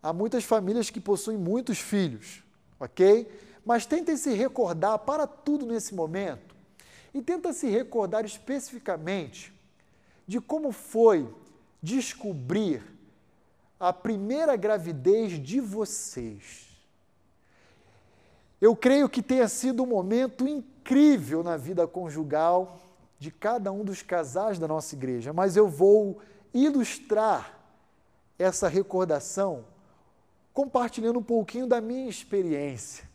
Há 0.03 0.11
muitas 0.11 0.43
famílias 0.43 0.89
que 0.89 0.99
possuem 0.99 1.37
muitos 1.37 1.79
filhos, 1.79 2.43
ok? 2.77 3.25
Mas 3.63 3.85
tentem 3.85 4.17
se 4.17 4.33
recordar 4.33 4.99
para 4.99 5.25
tudo 5.25 5.65
nesse 5.65 5.95
momento 5.95 6.53
e 7.13 7.21
tenta 7.21 7.53
se 7.53 7.69
recordar 7.69 8.25
especificamente 8.25 9.53
de 10.27 10.41
como 10.41 10.73
foi 10.73 11.25
descobrir 11.81 12.83
a 13.79 13.93
primeira 13.93 14.55
gravidez 14.55 15.41
de 15.41 15.59
vocês. 15.59 16.67
Eu 18.59 18.75
creio 18.75 19.07
que 19.07 19.21
tenha 19.21 19.47
sido 19.47 19.83
um 19.83 19.87
momento 19.87 20.47
incrível 20.47 21.43
na 21.43 21.57
vida 21.57 21.85
conjugal 21.87 22.79
de 23.19 23.31
cada 23.31 23.71
um 23.71 23.83
dos 23.83 24.01
casais 24.01 24.57
da 24.57 24.67
nossa 24.67 24.95
igreja, 24.95 25.31
mas 25.31 25.55
eu 25.55 25.67
vou 25.67 26.19
ilustrar 26.53 27.59
essa 28.37 28.67
recordação 28.67 29.65
compartilhando 30.53 31.19
um 31.19 31.23
pouquinho 31.23 31.67
da 31.67 31.79
minha 31.79 32.09
experiência. 32.09 33.07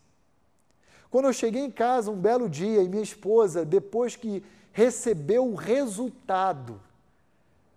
Quando 1.11 1.27
eu 1.27 1.33
cheguei 1.33 1.63
em 1.63 1.71
casa 1.71 2.11
um 2.11 2.17
belo 2.17 2.49
dia 2.49 2.83
e 2.83 2.89
minha 2.89 3.03
esposa, 3.03 3.65
depois 3.65 4.15
que 4.15 4.45
recebeu 4.73 5.47
o 5.47 5.57
resultado 5.57 6.81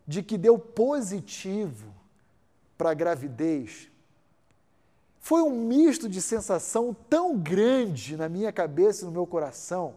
de 0.07 0.21
que 0.21 0.37
deu 0.37 0.57
positivo 0.57 1.93
para 2.77 2.91
a 2.91 2.93
gravidez, 2.93 3.89
foi 5.19 5.41
um 5.41 5.49
misto 5.49 6.07
de 6.07 6.21
sensação 6.21 6.95
tão 7.09 7.35
grande 7.35 8.15
na 8.15 8.29
minha 8.29 8.51
cabeça 8.51 9.01
e 9.01 9.05
no 9.05 9.11
meu 9.11 9.25
coração, 9.25 9.95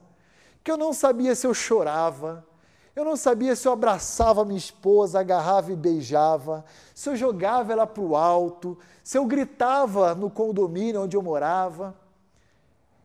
que 0.64 0.70
eu 0.70 0.76
não 0.76 0.92
sabia 0.92 1.34
se 1.34 1.46
eu 1.46 1.52
chorava, 1.52 2.46
eu 2.96 3.04
não 3.04 3.14
sabia 3.14 3.54
se 3.54 3.68
eu 3.68 3.72
abraçava 3.72 4.44
minha 4.44 4.58
esposa, 4.58 5.20
agarrava 5.20 5.70
e 5.70 5.76
beijava, 5.76 6.64
se 6.94 7.08
eu 7.08 7.14
jogava 7.14 7.72
ela 7.72 7.86
para 7.86 8.02
o 8.02 8.16
alto, 8.16 8.76
se 9.04 9.16
eu 9.16 9.24
gritava 9.24 10.14
no 10.14 10.28
condomínio 10.28 11.02
onde 11.02 11.16
eu 11.16 11.22
morava. 11.22 11.94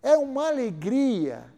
É 0.02 0.18
uma 0.18 0.48
alegria 0.48 1.53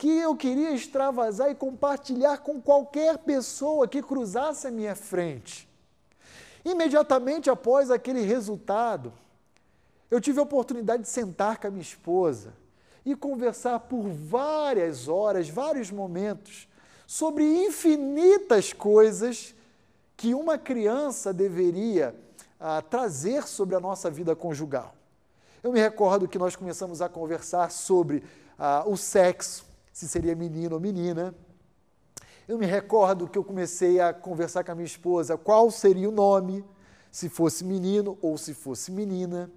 que 0.00 0.08
eu 0.08 0.34
queria 0.34 0.70
extravasar 0.70 1.50
e 1.50 1.54
compartilhar 1.54 2.38
com 2.38 2.58
qualquer 2.58 3.18
pessoa 3.18 3.86
que 3.86 4.02
cruzasse 4.02 4.66
a 4.66 4.70
minha 4.70 4.94
frente. 4.96 5.68
Imediatamente 6.64 7.50
após 7.50 7.90
aquele 7.90 8.22
resultado, 8.22 9.12
eu 10.10 10.18
tive 10.18 10.40
a 10.40 10.42
oportunidade 10.42 11.02
de 11.02 11.08
sentar 11.10 11.58
com 11.58 11.66
a 11.66 11.70
minha 11.70 11.82
esposa 11.82 12.54
e 13.04 13.14
conversar 13.14 13.78
por 13.78 14.08
várias 14.08 15.06
horas, 15.06 15.50
vários 15.50 15.90
momentos, 15.90 16.66
sobre 17.06 17.44
infinitas 17.44 18.72
coisas 18.72 19.54
que 20.16 20.32
uma 20.32 20.56
criança 20.56 21.30
deveria 21.30 22.14
ah, 22.58 22.80
trazer 22.80 23.46
sobre 23.46 23.76
a 23.76 23.80
nossa 23.80 24.10
vida 24.10 24.34
conjugal. 24.34 24.94
Eu 25.62 25.70
me 25.70 25.78
recordo 25.78 26.26
que 26.26 26.38
nós 26.38 26.56
começamos 26.56 27.02
a 27.02 27.08
conversar 27.10 27.70
sobre 27.70 28.24
ah, 28.58 28.82
o 28.86 28.96
sexo, 28.96 29.68
se 30.00 30.08
seria 30.08 30.34
menino 30.34 30.76
ou 30.76 30.80
menina. 30.80 31.34
Eu 32.48 32.56
me 32.56 32.64
recordo 32.64 33.28
que 33.28 33.36
eu 33.36 33.44
comecei 33.44 34.00
a 34.00 34.14
conversar 34.14 34.64
com 34.64 34.72
a 34.72 34.74
minha 34.74 34.86
esposa 34.86 35.36
qual 35.36 35.70
seria 35.70 36.08
o 36.08 36.12
nome, 36.12 36.64
se 37.10 37.28
fosse 37.28 37.62
menino 37.62 38.16
ou 38.22 38.38
se 38.38 38.54
fosse 38.54 38.90
menina. 38.90 39.50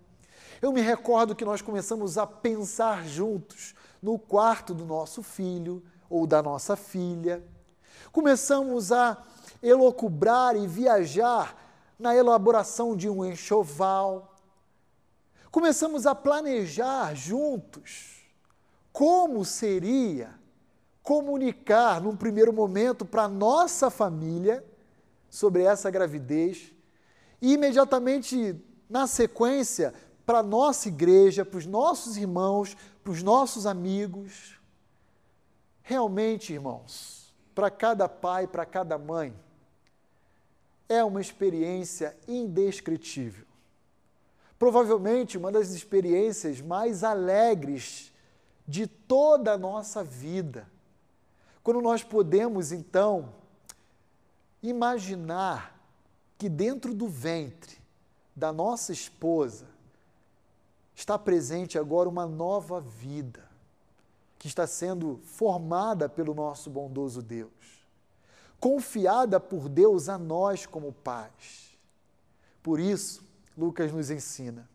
Eu 0.62 0.74
me 0.74 0.82
recordo 0.82 1.34
que 1.34 1.46
nós 1.46 1.62
começamos 1.62 2.18
a 2.18 2.28
pensar 2.28 3.08
juntos 3.08 3.74
no 4.02 4.20
quarto 4.20 4.74
do 4.74 4.86
nosso 4.86 5.24
filho 5.24 5.82
ou 6.10 6.28
da 6.28 6.44
nossa 6.44 6.76
filha. 6.76 7.42
Começamos 8.12 8.92
a 8.92 9.24
elocubrar 9.62 10.58
e 10.58 10.68
viajar 10.68 11.56
na 11.98 12.14
elaboração 12.14 12.98
de 12.98 13.10
um 13.10 13.24
enxoval 13.24 14.34
começamos 15.54 16.08
a 16.08 16.16
planejar 16.16 17.14
juntos 17.14 18.23
como 18.94 19.44
seria 19.44 20.34
comunicar 21.02 22.00
num 22.00 22.16
primeiro 22.16 22.54
momento 22.54 23.04
para 23.04 23.28
nossa 23.28 23.90
família 23.90 24.64
sobre 25.30 25.64
essa 25.64 25.92
gravidez 25.92 26.72
e 27.42 27.54
imediatamente 27.54 28.56
na 28.90 29.08
sequência 29.08 29.94
para 30.26 30.42
nossa 30.42 30.88
igreja, 30.88 31.44
para 31.44 31.58
os 31.58 31.66
nossos 31.66 32.16
irmãos, 32.16 32.78
para 33.04 33.12
os 33.12 33.22
nossos 33.22 33.66
amigos. 33.66 34.58
Realmente, 35.82 36.54
irmãos, 36.54 37.34
para 37.54 37.70
cada 37.70 38.08
pai, 38.08 38.48
para 38.48 38.66
cada 38.66 38.98
mãe, 38.98 39.36
é 40.88 41.04
uma 41.04 41.20
experiência 41.20 42.16
indescritível 42.26 43.46
provavelmente 44.64 45.38
uma 45.38 45.52
das 45.52 45.72
experiências 45.72 46.62
mais 46.62 47.04
alegres 47.04 48.13
de 48.68 48.88
toda 48.88 49.54
a 49.54 49.58
nossa 49.58 50.04
vida. 50.04 50.68
Quando 51.64 51.82
nós 51.82 52.04
podemos, 52.04 52.72
então, 52.72 53.34
imaginar 54.62 55.80
que 56.38 56.50
dentro 56.50 56.94
do 56.94 57.08
ventre 57.08 57.78
da 58.36 58.52
nossa 58.52 58.92
esposa 58.92 59.68
está 60.96 61.18
presente 61.18 61.78
agora 61.78 62.10
uma 62.10 62.26
nova 62.26 62.80
vida 62.80 63.48
que 64.40 64.48
está 64.48 64.68
sendo 64.68 65.22
formada 65.24 66.10
pelo 66.10 66.34
nosso 66.34 66.70
bondoso 66.70 67.22
Deus, 67.22 67.52
confiada 68.60 69.40
por 69.40 69.70
Deus 69.70 70.10
a 70.10 70.18
nós 70.18 70.66
como 70.66 70.92
pais. 70.92 71.78
Por 72.62 72.80
isso, 72.80 73.24
Lucas 73.58 73.92
nos 73.92 74.10
ensina. 74.10 74.70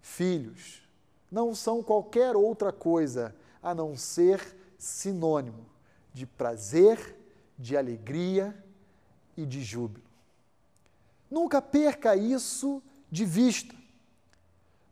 Filhos 0.00 0.87
não 1.30 1.54
são 1.54 1.82
qualquer 1.82 2.36
outra 2.36 2.72
coisa 2.72 3.34
a 3.62 3.74
não 3.74 3.96
ser 3.96 4.56
sinônimo 4.78 5.66
de 6.12 6.26
prazer, 6.26 7.16
de 7.58 7.76
alegria 7.76 8.56
e 9.36 9.44
de 9.44 9.62
júbilo. 9.62 10.06
Nunca 11.30 11.60
perca 11.60 12.16
isso 12.16 12.82
de 13.10 13.24
vista. 13.24 13.74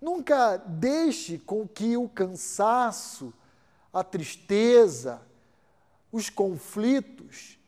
Nunca 0.01 0.57
deixe 0.57 1.39
com 1.39 1.67
que 1.67 1.97
o 1.97 2.09
cansaço, 2.09 3.33
a 3.93 4.05
tristeza, 4.05 5.23
os 6.13 6.29
conflitos 6.29 7.59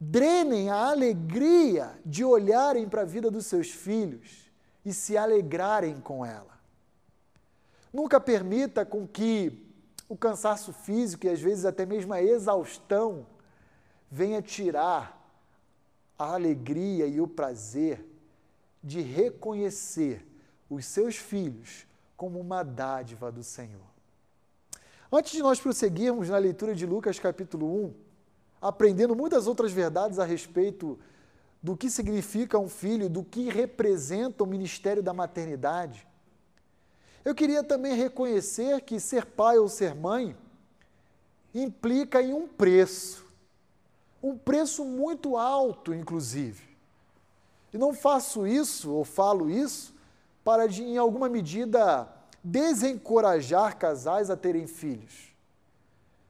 drenem 0.00 0.70
a 0.70 0.88
alegria 0.88 1.98
de 2.06 2.24
olharem 2.24 2.88
para 2.88 3.02
a 3.02 3.04
vida 3.04 3.30
dos 3.30 3.46
seus 3.46 3.70
filhos 3.70 4.50
e 4.84 4.94
se 4.94 5.16
alegrarem 5.16 6.00
com 6.00 6.24
ela. 6.24 6.59
Nunca 7.92 8.20
permita 8.20 8.84
com 8.84 9.06
que 9.06 9.66
o 10.08 10.16
cansaço 10.16 10.72
físico 10.72 11.26
e 11.26 11.28
às 11.28 11.40
vezes 11.40 11.64
até 11.64 11.86
mesmo 11.86 12.12
a 12.12 12.22
exaustão 12.22 13.26
venha 14.10 14.42
tirar 14.42 15.16
a 16.18 16.34
alegria 16.34 17.06
e 17.06 17.20
o 17.20 17.26
prazer 17.26 18.04
de 18.82 19.00
reconhecer 19.00 20.26
os 20.68 20.84
seus 20.84 21.16
filhos 21.16 21.86
como 22.16 22.38
uma 22.38 22.62
dádiva 22.62 23.30
do 23.30 23.42
Senhor. 23.42 23.90
Antes 25.12 25.32
de 25.32 25.40
nós 25.40 25.60
prosseguirmos 25.60 26.28
na 26.28 26.38
leitura 26.38 26.74
de 26.74 26.86
Lucas 26.86 27.18
capítulo 27.18 27.66
1, 27.86 27.94
aprendendo 28.60 29.16
muitas 29.16 29.46
outras 29.46 29.72
verdades 29.72 30.18
a 30.18 30.24
respeito 30.24 30.98
do 31.62 31.76
que 31.76 31.90
significa 31.90 32.58
um 32.58 32.68
filho, 32.68 33.08
do 33.08 33.24
que 33.24 33.48
representa 33.48 34.44
o 34.44 34.46
ministério 34.46 35.02
da 35.02 35.12
maternidade. 35.12 36.06
Eu 37.24 37.34
queria 37.34 37.62
também 37.62 37.94
reconhecer 37.94 38.80
que 38.80 38.98
ser 38.98 39.26
pai 39.26 39.58
ou 39.58 39.68
ser 39.68 39.94
mãe 39.94 40.36
implica 41.54 42.22
em 42.22 42.32
um 42.32 42.46
preço, 42.46 43.26
um 44.22 44.36
preço 44.36 44.84
muito 44.84 45.36
alto, 45.36 45.92
inclusive. 45.92 46.62
E 47.72 47.78
não 47.78 47.92
faço 47.92 48.46
isso, 48.46 48.90
ou 48.90 49.04
falo 49.04 49.50
isso, 49.50 49.94
para, 50.42 50.66
de, 50.66 50.82
em 50.82 50.96
alguma 50.96 51.28
medida, 51.28 52.08
desencorajar 52.42 53.76
casais 53.76 54.30
a 54.30 54.36
terem 54.36 54.66
filhos. 54.66 55.30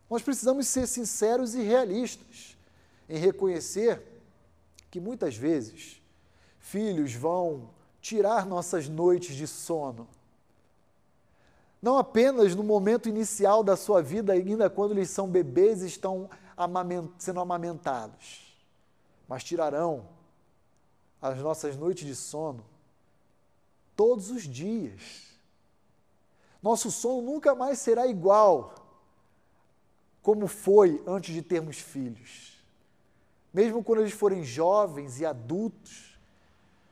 Nós 0.09 0.23
precisamos 0.23 0.67
ser 0.67 0.87
sinceros 0.87 1.55
e 1.55 1.63
realistas 1.63 2.57
em 3.09 3.17
reconhecer 3.17 4.03
que 4.91 5.01
muitas 5.01 5.37
vezes 5.37 6.03
filhos 6.59 7.15
vão 7.15 7.71
tirar 8.01 8.45
nossas 8.45 8.89
noites 8.89 9.37
de 9.37 9.47
sono. 9.47 10.09
Não 11.81 11.97
apenas 11.97 12.55
no 12.55 12.63
momento 12.63 13.09
inicial 13.09 13.63
da 13.63 13.77
sua 13.77 14.03
vida, 14.03 14.33
ainda 14.33 14.69
quando 14.69 14.93
eles 14.93 15.11
são 15.11 15.29
bebês 15.29 15.83
e 15.83 15.87
estão 15.87 16.29
amament 16.57 17.11
sendo 17.19 17.41
amamentados, 17.41 18.55
mas 19.27 19.43
tirarão 19.43 20.07
as 21.23 21.39
nossas 21.39 21.77
noites 21.77 22.07
de 22.07 22.15
sono 22.15 22.65
todos 23.97 24.31
os 24.31 24.43
dias. 24.43 25.31
Nosso 26.63 26.91
sono 26.91 27.23
nunca 27.23 27.55
mais 27.55 27.79
será 27.79 28.07
igual 28.07 28.75
como 30.23 30.47
foi 30.47 31.03
antes 31.07 31.35
de 31.35 31.41
termos 31.41 31.79
filhos. 31.79 32.63
Mesmo 33.53 33.83
quando 33.83 34.01
eles 34.01 34.13
forem 34.13 34.45
jovens 34.45 35.19
e 35.19 35.27
adultos, 35.27 36.19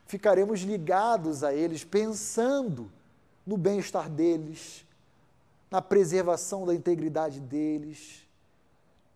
ficaremos 0.07 0.61
ligados 0.61 1.45
a 1.45 1.53
eles, 1.53 1.85
pensando 1.85 2.91
no 3.49 3.57
bem-estar 3.57 4.11
deles, 4.11 4.85
na 5.71 5.81
preservação 5.81 6.67
da 6.67 6.75
integridade 6.75 7.41
deles, 7.41 8.29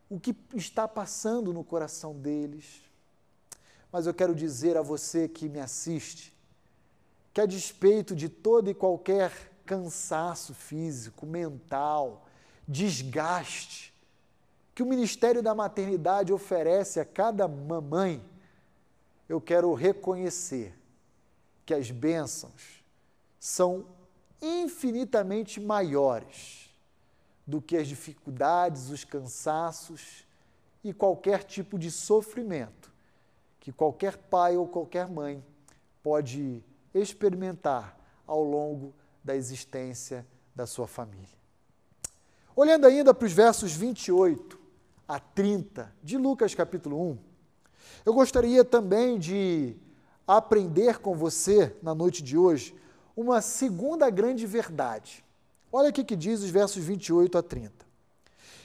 o 0.09 0.19
que 0.19 0.35
está 0.55 0.89
passando 0.89 1.53
no 1.53 1.63
coração 1.63 2.15
deles. 2.15 2.81
Mas 3.93 4.07
eu 4.07 4.15
quero 4.15 4.35
dizer 4.35 4.75
a 4.79 4.81
você 4.81 5.29
que 5.29 5.51
me 5.51 5.61
assiste, 5.61 6.33
que, 7.35 7.43
a 7.43 7.47
despeito 7.47 8.17
de 8.17 8.31
todo 8.31 8.71
e 8.71 8.75
qualquer 8.75 9.53
cansaço 9.67 10.55
físico, 10.55 11.27
mental, 11.27 12.27
desgaste, 12.67 13.93
que 14.75 14.83
o 14.83 14.87
ministério 14.87 15.43
da 15.43 15.55
maternidade 15.55 16.33
oferece 16.33 16.99
a 16.99 17.05
cada 17.05 17.47
mamãe, 17.47 18.25
eu 19.29 19.43
quero 19.43 19.75
reconhecer 19.75 20.75
que 21.67 21.75
as 21.75 21.91
bênçãos 21.91 22.83
são 23.39 23.85
infinitamente 24.43 25.61
maiores 25.61 26.75
do 27.47 27.63
que 27.63 27.77
as 27.77 27.87
dificuldades, 27.87 28.91
os 28.91 29.05
cansaços 29.05 30.27
e 30.83 30.93
qualquer 30.93 31.45
tipo 31.45 31.79
de 31.79 31.91
sofrimento 31.91 32.93
que 33.61 33.71
qualquer 33.71 34.17
pai 34.17 34.57
ou 34.57 34.67
qualquer 34.67 35.09
mãe 35.09 35.43
pode 36.03 36.65
experimentar 36.93 37.97
ao 38.27 38.43
longo 38.43 38.93
da 39.23 39.37
existência 39.37 40.27
da 40.53 40.67
sua 40.67 40.89
família. 40.89 41.41
Olhando 42.57 42.87
ainda 42.87 43.15
para 43.15 43.25
os 43.25 43.33
versos 43.33 43.73
28 43.73 44.59
a 45.07 45.21
30 45.21 45.95
de 46.03 46.19
Lucas 46.19 46.55
capítulo 46.57 47.11
1, 47.13 47.19
eu 48.05 48.13
gostaria 48.13 48.65
também 48.65 49.17
de 49.17 49.77
aprender 50.27 50.99
com 50.99 51.15
você 51.15 51.75
na 51.81 51.95
noite 51.95 52.21
de 52.21 52.37
hoje 52.37 52.75
uma 53.17 53.41
segunda 53.41 54.09
grande 54.11 54.47
verdade. 54.47 55.25
Olha 55.73 55.91
o 55.91 55.93
que 55.93 56.17
diz 56.17 56.43
os 56.43 56.51
versos 56.51 56.83
28 56.83 57.39
a 57.39 57.43
30. 57.43 57.73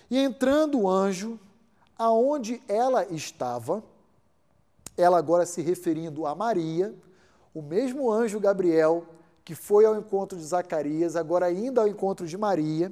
E 0.10 0.17
entrando 0.17 0.81
o 0.81 0.89
anjo 0.89 1.39
aonde 1.97 2.62
ela 2.67 3.05
estava, 3.05 3.83
ela 4.95 5.17
agora 5.17 5.45
se 5.45 5.62
referindo 5.62 6.25
a 6.25 6.36
Maria, 6.36 6.93
o 7.53 7.62
mesmo 7.62 8.12
anjo 8.12 8.39
Gabriel 8.39 9.05
que 9.47 9.55
foi 9.55 9.86
ao 9.86 9.97
encontro 9.97 10.38
de 10.38 10.43
Zacarias, 10.43 11.15
agora 11.15 11.49
indo 11.49 11.79
ao 11.79 11.88
encontro 11.88 12.27
de 12.27 12.38
Maria, 12.38 12.91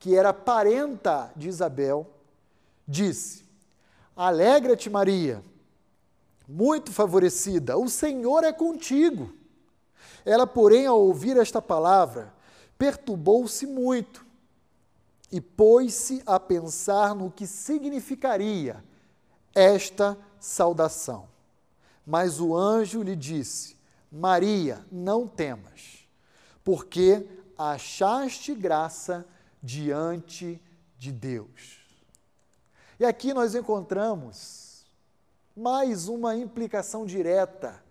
que 0.00 0.16
era 0.16 0.32
parenta 0.32 1.30
de 1.36 1.48
Isabel, 1.48 2.10
disse: 2.88 3.44
Alegra-te, 4.16 4.90
Maria, 4.90 5.44
muito 6.48 6.90
favorecida, 6.90 7.78
o 7.78 7.88
Senhor 7.88 8.42
é 8.42 8.52
contigo. 8.52 9.32
Ela, 10.24 10.46
porém, 10.46 10.86
ao 10.86 11.00
ouvir 11.00 11.36
esta 11.36 11.60
palavra, 11.60 12.32
perturbou-se 12.78 13.66
muito 13.66 14.24
e 15.30 15.40
pôs-se 15.40 16.22
a 16.26 16.40
pensar 16.40 17.14
no 17.14 17.30
que 17.30 17.46
significaria 17.46 18.82
esta 19.54 20.18
saudação. 20.38 21.28
Mas 22.06 22.40
o 22.40 22.56
anjo 22.56 23.02
lhe 23.02 23.14
disse: 23.14 23.76
Maria, 24.10 24.84
não 24.90 25.26
temas, 25.26 26.06
porque 26.64 27.26
achaste 27.56 28.54
graça 28.54 29.26
diante 29.62 30.60
de 30.98 31.12
Deus. 31.12 31.78
E 32.98 33.04
aqui 33.04 33.32
nós 33.32 33.54
encontramos 33.54 34.84
mais 35.56 36.08
uma 36.08 36.36
implicação 36.36 37.04
direta 37.04 37.82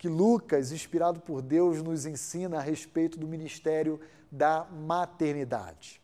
que 0.00 0.08
Lucas, 0.08 0.72
inspirado 0.72 1.20
por 1.20 1.42
Deus, 1.42 1.82
nos 1.82 2.06
ensina 2.06 2.56
a 2.56 2.62
respeito 2.62 3.18
do 3.18 3.28
ministério 3.28 4.00
da 4.32 4.64
maternidade. 4.64 6.00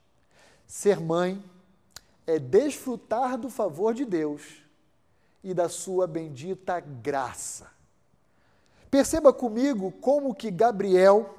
Ser 0.66 1.00
mãe 1.00 1.42
é 2.26 2.38
desfrutar 2.38 3.38
do 3.38 3.48
favor 3.48 3.94
de 3.94 4.04
Deus 4.04 4.62
e 5.42 5.54
da 5.54 5.70
sua 5.70 6.06
bendita 6.06 6.78
graça. 6.78 7.70
Perceba 8.90 9.32
comigo 9.32 9.90
como 9.92 10.34
que 10.34 10.50
Gabriel 10.50 11.34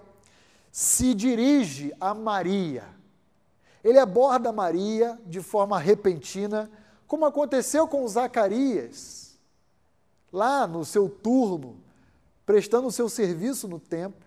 se 0.71 1.13
dirige 1.13 1.93
a 1.99 2.15
Maria. 2.15 2.85
Ele 3.83 3.99
aborda 3.99 4.51
Maria 4.51 5.15
de 5.27 5.43
forma 5.43 5.77
repentina, 5.77 6.71
como 7.05 7.23
aconteceu 7.23 7.87
com 7.87 8.07
Zacarias, 8.07 9.37
lá 10.33 10.65
no 10.65 10.83
seu 10.83 11.07
turno, 11.07 11.85
prestando 12.47 12.87
o 12.87 12.91
seu 12.91 13.09
serviço 13.09 13.67
no 13.67 13.77
templo. 13.77 14.25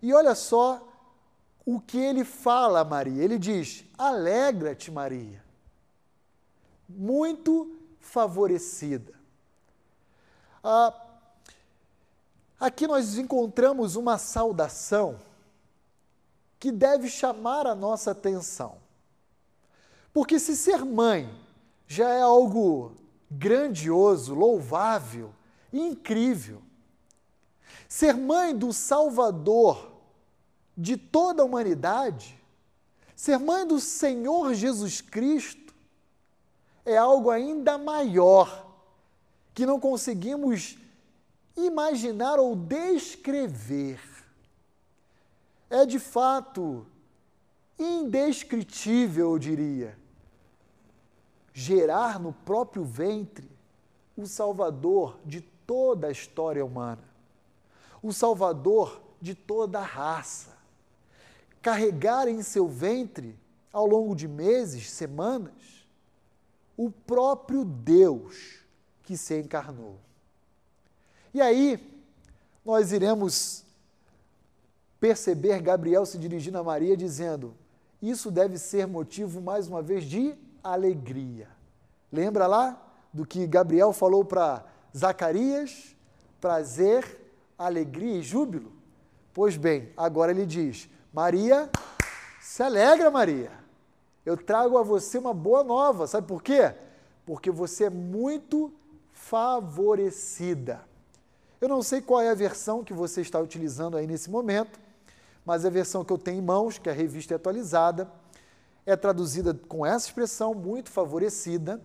E 0.00 0.14
olha 0.14 0.34
só 0.34 0.88
o 1.64 1.78
que 1.78 1.98
ele 1.98 2.24
fala 2.24 2.80
a 2.80 2.84
Maria. 2.84 3.22
Ele 3.22 3.38
diz: 3.38 3.84
Alegra-te, 3.98 4.90
Maria. 4.90 5.44
Muito 6.88 7.76
favorecida. 8.00 9.12
Ah, 10.64 10.94
aqui 12.58 12.86
nós 12.86 13.18
encontramos 13.18 13.94
uma 13.94 14.16
saudação 14.16 15.18
que 16.58 16.72
deve 16.72 17.10
chamar 17.10 17.66
a 17.66 17.74
nossa 17.74 18.12
atenção. 18.12 18.78
Porque 20.14 20.38
se 20.38 20.56
ser 20.56 20.82
mãe 20.84 21.28
já 21.86 22.08
é 22.08 22.22
algo 22.22 22.92
grandioso, 23.30 24.34
louvável, 24.34 25.34
incrível, 25.72 26.62
ser 27.92 28.14
mãe 28.14 28.56
do 28.56 28.72
Salvador 28.72 29.92
de 30.74 30.96
toda 30.96 31.42
a 31.42 31.44
humanidade, 31.44 32.42
ser 33.14 33.38
mãe 33.38 33.66
do 33.66 33.78
Senhor 33.78 34.54
Jesus 34.54 35.02
Cristo, 35.02 35.74
é 36.86 36.96
algo 36.96 37.28
ainda 37.28 37.76
maior 37.76 38.66
que 39.52 39.66
não 39.66 39.78
conseguimos 39.78 40.78
imaginar 41.54 42.40
ou 42.40 42.56
descrever. 42.56 44.00
É 45.68 45.84
de 45.84 45.98
fato 45.98 46.86
indescritível, 47.78 49.32
eu 49.32 49.38
diria, 49.38 49.98
gerar 51.52 52.18
no 52.18 52.32
próprio 52.32 52.84
ventre 52.84 53.50
o 54.16 54.26
Salvador 54.26 55.18
de 55.26 55.42
toda 55.42 56.06
a 56.06 56.10
história 56.10 56.64
humana, 56.64 57.11
o 58.02 58.12
Salvador 58.12 59.00
de 59.20 59.34
toda 59.34 59.78
a 59.78 59.84
raça. 59.84 60.50
Carregar 61.60 62.26
em 62.26 62.42
seu 62.42 62.66
ventre, 62.66 63.38
ao 63.72 63.86
longo 63.86 64.14
de 64.14 64.26
meses, 64.26 64.90
semanas, 64.90 65.86
o 66.76 66.90
próprio 66.90 67.64
Deus 67.64 68.58
que 69.04 69.16
se 69.16 69.38
encarnou. 69.38 69.98
E 71.32 71.40
aí, 71.40 72.02
nós 72.64 72.92
iremos 72.92 73.64
perceber 75.00 75.60
Gabriel 75.60 76.04
se 76.04 76.18
dirigindo 76.18 76.58
a 76.58 76.64
Maria 76.64 76.96
dizendo: 76.96 77.54
Isso 78.00 78.30
deve 78.30 78.58
ser 78.58 78.86
motivo, 78.86 79.40
mais 79.40 79.68
uma 79.68 79.80
vez, 79.80 80.04
de 80.04 80.34
alegria. 80.62 81.48
Lembra 82.10 82.46
lá 82.46 82.80
do 83.12 83.24
que 83.26 83.46
Gabriel 83.46 83.92
falou 83.92 84.24
para 84.24 84.64
Zacarias? 84.96 85.96
Prazer, 86.40 87.21
alegria 87.58 88.18
e 88.18 88.22
júbilo? 88.22 88.72
Pois 89.32 89.56
bem, 89.56 89.92
agora 89.96 90.32
ele 90.32 90.46
diz: 90.46 90.88
Maria, 91.12 91.70
se 92.40 92.62
alegra, 92.62 93.10
Maria 93.10 93.62
eu 94.24 94.36
trago 94.36 94.78
a 94.78 94.82
você 94.82 95.18
uma 95.18 95.34
boa 95.34 95.64
nova. 95.64 96.06
Sabe 96.06 96.26
por 96.26 96.42
quê? 96.42 96.74
Porque 97.26 97.50
você 97.50 97.84
é 97.84 97.90
muito 97.90 98.72
favorecida. 99.12 100.82
Eu 101.60 101.68
não 101.68 101.82
sei 101.82 102.00
qual 102.00 102.20
é 102.20 102.30
a 102.30 102.34
versão 102.34 102.82
que 102.82 102.92
você 102.92 103.20
está 103.20 103.38
utilizando 103.38 103.96
aí 103.96 104.06
nesse 104.06 104.30
momento, 104.30 104.80
mas 105.44 105.64
a 105.64 105.70
versão 105.70 106.04
que 106.04 106.12
eu 106.12 106.18
tenho 106.18 106.38
em 106.38 106.44
mãos, 106.44 106.78
que 106.78 106.88
a 106.88 106.92
revista 106.92 107.34
é 107.34 107.36
atualizada, 107.36 108.10
é 108.84 108.96
traduzida 108.96 109.54
com 109.68 109.86
essa 109.86 110.06
expressão, 110.06 110.54
muito 110.54 110.90
favorecida, 110.90 111.80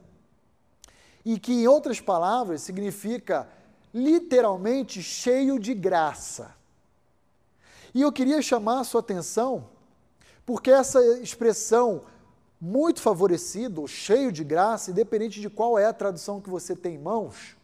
e 1.23 1.37
que, 1.39 1.53
em 1.53 1.67
outras 1.67 1.99
palavras, 1.99 2.61
significa 2.61 3.47
literalmente 3.93 5.01
cheio 5.01 5.59
de 5.59 5.73
graça. 5.73 6.55
E 7.93 8.01
eu 8.01 8.11
queria 8.11 8.41
chamar 8.41 8.81
a 8.81 8.83
sua 8.83 9.01
atenção, 9.01 9.69
porque 10.45 10.69
essa 10.69 11.03
expressão 11.17 12.03
muito 12.59 13.01
favorecido, 13.01 13.87
cheio 13.87 14.31
de 14.31 14.43
graça, 14.43 14.91
independente 14.91 15.39
de 15.39 15.49
qual 15.49 15.77
é 15.77 15.85
a 15.85 15.93
tradução 15.93 16.41
que 16.41 16.49
você 16.49 16.75
tem 16.75 16.95
em 16.95 16.99
mãos, 16.99 17.55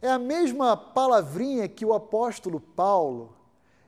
é 0.00 0.10
a 0.10 0.18
mesma 0.18 0.76
palavrinha 0.76 1.68
que 1.68 1.84
o 1.84 1.94
apóstolo 1.94 2.60
Paulo 2.60 3.34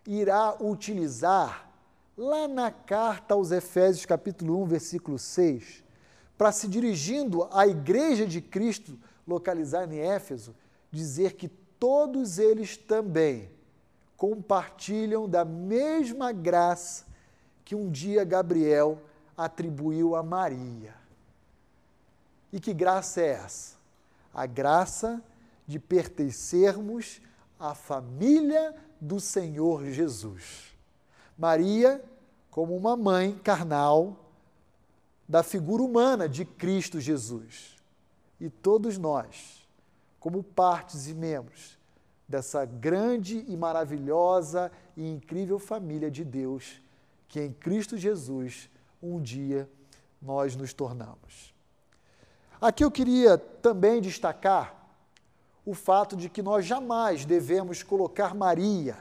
irá 0.06 0.56
utilizar 0.60 1.68
lá 2.16 2.46
na 2.46 2.70
carta 2.70 3.34
aos 3.34 3.50
Efésios, 3.50 4.06
capítulo 4.06 4.62
1, 4.62 4.66
versículo 4.66 5.18
6, 5.18 5.82
para 6.38 6.52
se 6.52 6.68
dirigindo 6.68 7.48
à 7.50 7.66
igreja 7.66 8.26
de 8.26 8.40
Cristo 8.40 8.98
localizada 9.26 9.94
em 9.94 9.98
Éfeso, 9.98 10.54
dizer 10.94 11.34
que 11.34 11.48
todos 11.48 12.38
eles 12.38 12.76
também 12.76 13.50
compartilham 14.16 15.28
da 15.28 15.44
mesma 15.44 16.32
graça 16.32 17.04
que 17.64 17.74
um 17.74 17.90
dia 17.90 18.24
Gabriel 18.24 19.02
atribuiu 19.36 20.14
a 20.14 20.22
Maria. 20.22 20.94
E 22.52 22.60
que 22.60 22.72
graça 22.72 23.20
é 23.20 23.30
essa? 23.30 23.74
A 24.32 24.46
graça 24.46 25.22
de 25.66 25.78
pertencermos 25.78 27.20
a 27.58 27.74
família 27.74 28.74
do 29.00 29.18
Senhor 29.18 29.86
Jesus. 29.86 30.76
Maria, 31.36 32.02
como 32.50 32.76
uma 32.76 32.96
mãe 32.96 33.36
carnal 33.38 34.16
da 35.28 35.42
figura 35.42 35.82
humana 35.82 36.28
de 36.28 36.44
Cristo 36.44 37.00
Jesus. 37.00 37.76
E 38.40 38.48
todos 38.48 38.98
nós, 38.98 39.63
como 40.24 40.42
partes 40.42 41.06
e 41.06 41.12
membros 41.12 41.76
dessa 42.26 42.64
grande 42.64 43.44
e 43.46 43.54
maravilhosa 43.58 44.72
e 44.96 45.06
incrível 45.06 45.58
família 45.58 46.10
de 46.10 46.24
Deus, 46.24 46.80
que 47.28 47.42
em 47.42 47.52
Cristo 47.52 47.98
Jesus 47.98 48.70
um 49.02 49.20
dia 49.20 49.68
nós 50.22 50.56
nos 50.56 50.72
tornamos. 50.72 51.54
Aqui 52.58 52.82
eu 52.82 52.90
queria 52.90 53.36
também 53.36 54.00
destacar 54.00 54.88
o 55.62 55.74
fato 55.74 56.16
de 56.16 56.30
que 56.30 56.40
nós 56.40 56.64
jamais 56.64 57.26
devemos 57.26 57.82
colocar 57.82 58.34
Maria, 58.34 58.96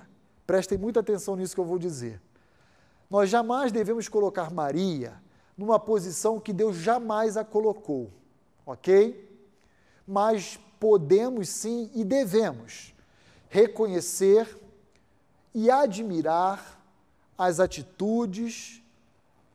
prestem 0.46 0.78
muita 0.78 1.00
atenção 1.00 1.38
nisso 1.38 1.56
que 1.56 1.62
eu 1.62 1.66
vou 1.66 1.80
dizer. 1.80 2.22
Nós 3.10 3.30
jamais 3.30 3.72
devemos 3.72 4.10
colocar 4.10 4.52
Maria 4.52 5.14
numa 5.58 5.80
posição 5.80 6.38
que 6.38 6.52
Deus 6.52 6.76
jamais 6.76 7.38
a 7.38 7.46
colocou, 7.46 8.12
ok? 8.66 9.32
Mas 10.06 10.60
podemos 10.84 11.48
sim 11.48 11.90
e 11.96 12.04
devemos 12.04 12.94
reconhecer 13.48 14.54
e 15.56 15.72
admirar 15.72 16.78
as 17.38 17.62
atitudes, 17.62 18.84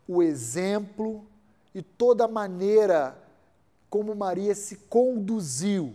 o 0.09 0.23
exemplo 0.23 1.27
e 1.75 1.83
toda 1.83 2.25
a 2.25 2.29
maneira 2.29 3.15
como 3.91 4.15
Maria 4.15 4.55
se 4.55 4.77
conduziu 4.77 5.95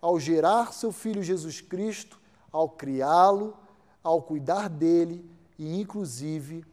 ao 0.00 0.18
gerar 0.18 0.72
seu 0.72 0.90
filho 0.90 1.22
Jesus 1.22 1.60
Cristo, 1.60 2.18
ao 2.50 2.66
criá-lo, 2.66 3.54
ao 4.02 4.22
cuidar 4.22 4.70
dele 4.70 5.22
e, 5.58 5.78
inclusive, 5.78 6.64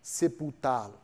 sepultá-lo. 0.00 0.94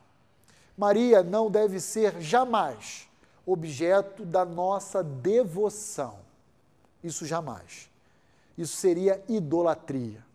Maria 0.77 1.21
não 1.21 1.51
deve 1.51 1.81
ser 1.81 2.21
jamais 2.21 3.05
objeto 3.45 4.25
da 4.25 4.43
nossa 4.43 5.03
devoção. 5.03 6.19
Isso 7.03 7.25
jamais. 7.25 7.89
Isso 8.57 8.77
seria 8.77 9.23
idolatria. 9.27 10.25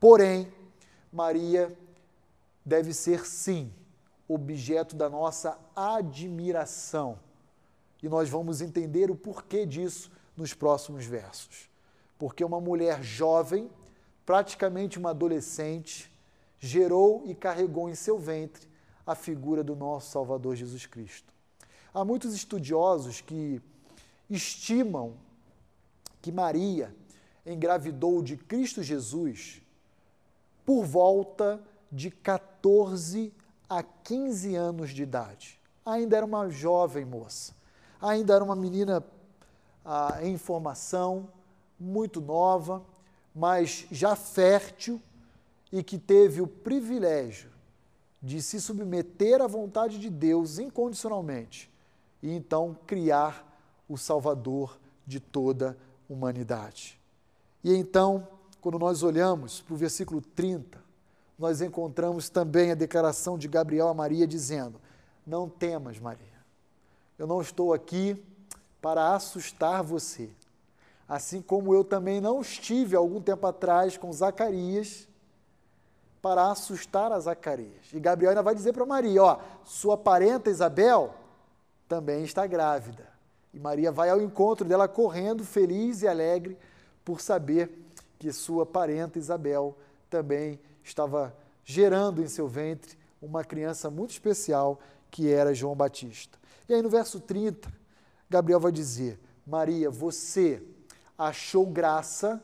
Porém, 0.00 0.52
Maria 1.12 1.76
deve 2.64 2.94
ser, 2.94 3.26
sim, 3.26 3.72
objeto 4.28 4.94
da 4.94 5.08
nossa 5.08 5.58
admiração. 5.74 7.18
E 8.02 8.08
nós 8.08 8.28
vamos 8.28 8.60
entender 8.60 9.10
o 9.10 9.16
porquê 9.16 9.66
disso 9.66 10.10
nos 10.36 10.54
próximos 10.54 11.04
versos. 11.04 11.68
Porque 12.18 12.44
uma 12.44 12.60
mulher 12.60 13.02
jovem, 13.02 13.68
praticamente 14.24 14.98
uma 14.98 15.10
adolescente, 15.10 16.12
gerou 16.60 17.22
e 17.26 17.34
carregou 17.34 17.88
em 17.88 17.94
seu 17.94 18.18
ventre 18.18 18.68
a 19.06 19.14
figura 19.14 19.64
do 19.64 19.74
nosso 19.74 20.10
Salvador 20.10 20.54
Jesus 20.54 20.86
Cristo. 20.86 21.32
Há 21.98 22.04
muitos 22.04 22.32
estudiosos 22.32 23.20
que 23.20 23.60
estimam 24.30 25.14
que 26.22 26.30
Maria 26.30 26.94
engravidou 27.44 28.22
de 28.22 28.36
Cristo 28.36 28.84
Jesus 28.84 29.60
por 30.64 30.84
volta 30.84 31.60
de 31.90 32.08
14 32.12 33.34
a 33.68 33.82
15 33.82 34.54
anos 34.54 34.90
de 34.90 35.02
idade. 35.02 35.60
Ainda 35.84 36.16
era 36.16 36.24
uma 36.24 36.48
jovem 36.48 37.04
moça, 37.04 37.52
ainda 38.00 38.32
era 38.32 38.44
uma 38.44 38.54
menina 38.54 39.04
ah, 39.84 40.20
em 40.22 40.38
formação, 40.38 41.28
muito 41.80 42.20
nova, 42.20 42.80
mas 43.34 43.88
já 43.90 44.14
fértil 44.14 45.02
e 45.72 45.82
que 45.82 45.98
teve 45.98 46.40
o 46.40 46.46
privilégio 46.46 47.50
de 48.22 48.40
se 48.40 48.60
submeter 48.60 49.42
à 49.42 49.48
vontade 49.48 49.98
de 49.98 50.08
Deus 50.08 50.60
incondicionalmente 50.60 51.76
e 52.22 52.32
então 52.32 52.76
criar 52.86 53.44
o 53.88 53.96
Salvador 53.96 54.78
de 55.06 55.20
toda 55.20 55.76
a 56.08 56.12
humanidade. 56.12 56.98
E 57.62 57.74
então, 57.74 58.26
quando 58.60 58.78
nós 58.78 59.02
olhamos 59.02 59.60
para 59.60 59.74
o 59.74 59.76
versículo 59.76 60.20
30, 60.20 60.78
nós 61.38 61.60
encontramos 61.60 62.28
também 62.28 62.72
a 62.72 62.74
declaração 62.74 63.38
de 63.38 63.48
Gabriel 63.48 63.88
a 63.88 63.94
Maria 63.94 64.26
dizendo: 64.26 64.80
Não 65.26 65.48
temas, 65.48 65.98
Maria, 65.98 66.26
eu 67.18 67.26
não 67.26 67.40
estou 67.40 67.72
aqui 67.72 68.22
para 68.80 69.14
assustar 69.14 69.82
você. 69.82 70.30
Assim 71.08 71.40
como 71.40 71.72
eu 71.72 71.82
também 71.82 72.20
não 72.20 72.40
estive 72.40 72.94
algum 72.94 73.20
tempo 73.20 73.46
atrás 73.46 73.96
com 73.96 74.12
Zacarias 74.12 75.08
para 76.20 76.50
assustar 76.50 77.12
a 77.12 77.20
Zacarias. 77.20 77.92
E 77.92 78.00
Gabriel 78.00 78.30
ainda 78.30 78.42
vai 78.42 78.54
dizer 78.54 78.72
para 78.72 78.84
Maria: 78.84 79.22
ó, 79.22 79.40
sua 79.64 79.96
parenta 79.96 80.50
Isabel 80.50 81.14
também 81.88 82.22
está 82.22 82.46
grávida. 82.46 83.08
E 83.52 83.58
Maria 83.58 83.90
vai 83.90 84.10
ao 84.10 84.20
encontro 84.20 84.68
dela 84.68 84.86
correndo, 84.86 85.44
feliz 85.44 86.02
e 86.02 86.08
alegre, 86.08 86.58
por 87.04 87.20
saber 87.20 87.70
que 88.18 88.30
sua 88.32 88.66
parenta 88.66 89.18
Isabel 89.18 89.76
também 90.10 90.60
estava 90.84 91.34
gerando 91.64 92.22
em 92.22 92.28
seu 92.28 92.46
ventre 92.46 92.98
uma 93.20 93.42
criança 93.42 93.90
muito 93.90 94.10
especial 94.10 94.78
que 95.10 95.30
era 95.32 95.54
João 95.54 95.74
Batista. 95.74 96.38
E 96.68 96.74
aí 96.74 96.82
no 96.82 96.90
verso 96.90 97.18
30, 97.18 97.72
Gabriel 98.28 98.60
vai 98.60 98.70
dizer: 98.70 99.18
Maria, 99.46 99.90
você 99.90 100.62
achou 101.16 101.66
graça 101.66 102.42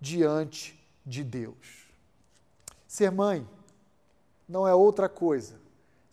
diante 0.00 0.78
de 1.04 1.24
Deus. 1.24 1.88
Ser 2.86 3.10
mãe 3.10 3.46
não 4.48 4.66
é 4.66 4.74
outra 4.74 5.08
coisa 5.08 5.57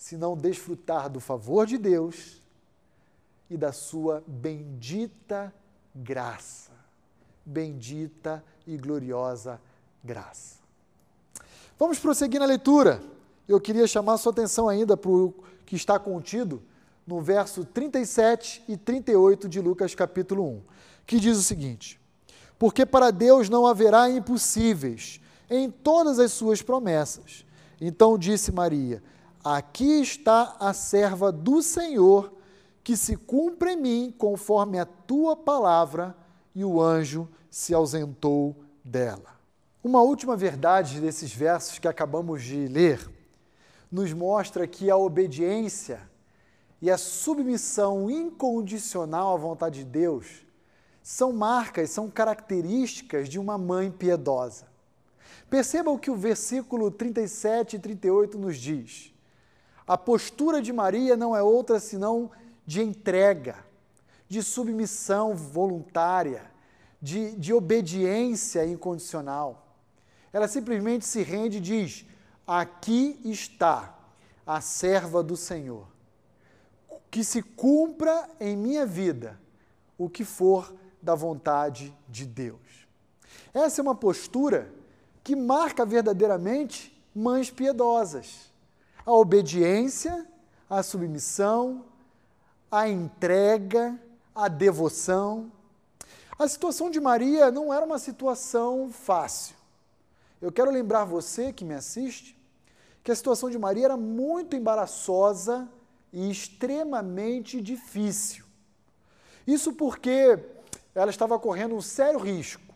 senão 0.06 0.38
desfrutar 0.38 1.10
do 1.10 1.20
favor 1.20 1.66
de 1.66 1.80
Deus 1.80 2.40
e 3.50 3.58
da 3.58 3.72
sua 3.72 4.24
bendita 4.28 5.52
graça. 5.96 6.72
Bendita 7.44 8.44
e 8.68 8.78
gloriosa 8.78 9.60
graça. 10.04 10.60
Vamos 11.80 11.98
prosseguir 11.98 12.40
na 12.40 12.46
leitura. 12.46 13.02
Eu 13.48 13.60
queria 13.60 13.88
chamar 13.88 14.18
sua 14.18 14.32
atenção 14.32 14.70
ainda 14.70 14.96
para 14.96 15.10
o 15.10 15.34
que 15.66 15.76
está 15.76 15.98
contido 15.98 16.62
no 17.08 17.20
verso 17.20 17.66
37 17.66 18.64
e 18.68 18.78
38 18.78 19.50
de 19.50 19.60
Lucas 19.60 19.96
capítulo 19.96 20.48
1, 20.48 20.62
que 21.08 21.20
diz 21.20 21.36
o 21.36 21.42
seguinte: 21.42 22.00
Porque 22.60 22.86
para 22.86 23.10
Deus 23.10 23.50
não 23.50 23.66
haverá 23.66 24.08
impossíveis 24.08 25.20
em 25.50 25.72
todas 25.72 26.20
as 26.20 26.32
suas 26.32 26.62
promessas. 26.62 27.44
Então 27.82 28.20
disse 28.20 28.52
Maria: 28.52 29.02
Aqui 29.46 30.02
está 30.02 30.56
a 30.60 30.74
serva 30.74 31.32
do 31.32 31.62
Senhor, 31.62 32.34
que 32.84 32.98
se 32.98 33.16
cumpre 33.16 33.74
em 33.74 33.78
mim 33.80 34.16
conforme 34.18 34.80
a 34.80 34.88
tua 34.88 35.38
palavra, 35.38 36.18
e 36.56 36.66
o 36.66 36.82
anjo 36.82 37.30
se 37.48 37.72
ausentou 37.72 38.56
dela. 38.84 39.40
Uma 39.84 40.02
última 40.02 40.36
verdade 40.36 41.00
desses 41.00 41.32
versos 41.32 41.78
que 41.78 41.88
acabamos 41.88 42.42
de 42.42 42.68
ler 42.68 43.08
nos 43.92 44.12
mostra 44.14 44.66
que 44.66 44.90
a 44.90 44.98
obediência 44.98 46.02
e 46.82 46.90
a 46.90 46.98
submissão 46.98 48.10
incondicional 48.10 49.36
à 49.36 49.38
vontade 49.38 49.84
de 49.84 49.86
Deus 49.86 50.44
são 51.04 51.32
marcas, 51.32 51.92
são 51.92 52.10
características 52.10 53.30
de 53.30 53.38
uma 53.38 53.60
mãe 53.60 53.92
piedosa. 53.92 54.66
Perceba 55.52 55.92
o 55.92 56.00
que 56.00 56.10
o 56.10 56.16
versículo 56.16 56.90
37 56.90 57.76
e 57.76 57.80
38 57.80 58.40
nos 58.40 58.58
diz. 58.58 59.15
A 59.88 59.98
postura 59.98 60.62
de 60.62 60.74
Maria 60.74 61.16
não 61.16 61.36
é 61.36 61.42
outra 61.42 61.80
senão 61.80 62.32
de 62.66 62.82
entrega, 62.82 63.58
de 64.28 64.42
submissão 64.42 65.36
voluntária, 65.36 66.52
de, 67.02 67.36
de 67.36 67.54
obediência 67.54 68.66
incondicional. 68.66 69.68
Ela 70.34 70.48
simplesmente 70.48 71.06
se 71.06 71.22
rende 71.22 71.58
e 71.58 71.62
diz: 71.62 72.06
Aqui 72.48 73.20
está 73.24 73.96
a 74.46 74.60
serva 74.62 75.22
do 75.22 75.38
Senhor 75.38 75.96
que 77.16 77.24
se 77.24 77.42
cumpra 77.42 78.30
em 78.42 78.58
minha 78.58 78.86
vida 78.86 79.40
o 79.98 80.10
que 80.10 80.26
for 80.26 80.76
da 81.02 81.16
vontade 81.16 81.96
de 82.10 82.26
Deus. 82.26 82.60
Essa 83.54 83.80
é 83.80 83.82
uma 83.82 83.96
postura 83.96 84.70
que 85.24 85.34
marca 85.34 85.86
verdadeiramente 85.86 87.02
mães 87.16 87.50
piedosas. 87.50 88.52
A 89.06 89.12
obediência, 89.12 90.26
a 90.68 90.82
submissão, 90.82 91.86
a 92.72 92.90
entrega, 92.90 94.00
a 94.34 94.48
devoção. 94.48 95.52
A 96.40 96.48
situação 96.48 96.90
de 96.90 97.00
Maria 97.00 97.52
não 97.52 97.74
era 97.74 97.86
uma 97.86 98.00
situação 98.00 98.90
fácil. 98.92 99.56
Eu 100.42 100.52
quero 100.52 100.72
lembrar 100.72 101.06
você 101.06 101.54
que 101.54 101.64
me 101.64 101.76
assiste 101.76 102.36
que 103.04 103.12
a 103.12 103.16
situação 103.16 103.52
de 103.52 103.58
Maria 103.60 103.86
era 103.86 103.98
muito 103.98 104.56
embaraçosa 104.56 105.70
e 106.12 106.32
extremamente 106.32 107.62
difícil. 107.62 108.44
Isso 109.46 109.74
porque 109.74 110.40
ela 110.96 111.12
estava 111.12 111.38
correndo 111.38 111.76
um 111.76 111.82
sério 111.82 112.20
risco 112.20 112.74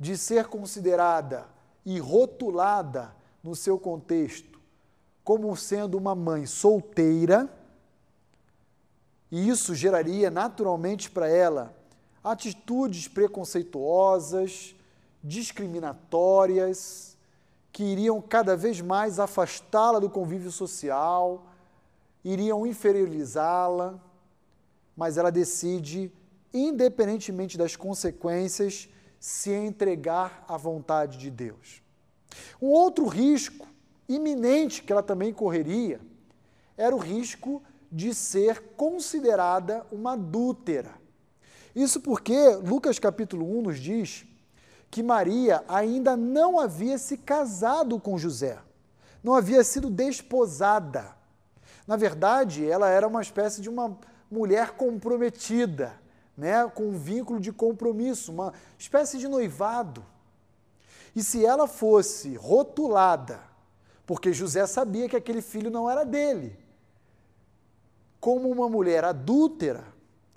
de 0.00 0.18
ser 0.18 0.46
considerada 0.46 1.46
e 1.86 2.00
rotulada 2.00 3.14
no 3.42 3.54
seu 3.54 3.78
contexto 3.78 4.57
como 5.28 5.54
sendo 5.54 5.98
uma 5.98 6.14
mãe 6.14 6.46
solteira, 6.46 7.54
e 9.30 9.46
isso 9.46 9.74
geraria 9.74 10.30
naturalmente 10.30 11.10
para 11.10 11.28
ela 11.28 11.76
atitudes 12.24 13.08
preconceituosas, 13.08 14.74
discriminatórias, 15.22 17.14
que 17.70 17.84
iriam 17.84 18.22
cada 18.22 18.56
vez 18.56 18.80
mais 18.80 19.20
afastá-la 19.20 19.98
do 19.98 20.08
convívio 20.08 20.50
social, 20.50 21.44
iriam 22.24 22.66
inferiorizá-la, 22.66 24.00
mas 24.96 25.18
ela 25.18 25.30
decide, 25.30 26.10
independentemente 26.54 27.58
das 27.58 27.76
consequências, 27.76 28.88
se 29.20 29.50
entregar 29.50 30.42
à 30.48 30.56
vontade 30.56 31.18
de 31.18 31.30
Deus. 31.30 31.82
Um 32.62 32.68
outro 32.68 33.06
risco 33.06 33.68
iminente 34.08 34.82
que 34.82 34.92
ela 34.92 35.02
também 35.02 35.32
correria 35.32 36.00
era 36.76 36.94
o 36.94 36.98
risco 36.98 37.62
de 37.90 38.14
ser 38.14 38.60
considerada 38.76 39.84
uma 39.90 40.12
adúltera. 40.12 40.94
Isso 41.74 42.00
porque 42.00 42.54
Lucas 42.56 42.98
capítulo 42.98 43.58
1 43.58 43.62
nos 43.62 43.78
diz 43.78 44.24
que 44.90 45.02
Maria 45.02 45.62
ainda 45.68 46.16
não 46.16 46.58
havia 46.58 46.96
se 46.98 47.16
casado 47.18 48.00
com 48.00 48.16
José, 48.16 48.58
não 49.22 49.34
havia 49.34 49.62
sido 49.62 49.90
desposada. 49.90 51.14
Na 51.86 51.96
verdade, 51.96 52.68
ela 52.68 52.88
era 52.88 53.06
uma 53.06 53.20
espécie 53.20 53.60
de 53.60 53.68
uma 53.68 53.98
mulher 54.30 54.72
comprometida, 54.72 55.94
né, 56.36 56.66
com 56.68 56.88
um 56.88 56.98
vínculo 56.98 57.40
de 57.40 57.52
compromisso, 57.52 58.30
uma 58.30 58.52
espécie 58.78 59.18
de 59.18 59.26
noivado. 59.26 60.04
E 61.16 61.22
se 61.22 61.44
ela 61.44 61.66
fosse 61.66 62.36
rotulada, 62.36 63.40
porque 64.08 64.32
José 64.32 64.66
sabia 64.66 65.06
que 65.06 65.16
aquele 65.16 65.42
filho 65.42 65.70
não 65.70 65.88
era 65.88 66.02
dele, 66.02 66.58
como 68.18 68.50
uma 68.50 68.66
mulher 68.66 69.04
adúltera, 69.04 69.84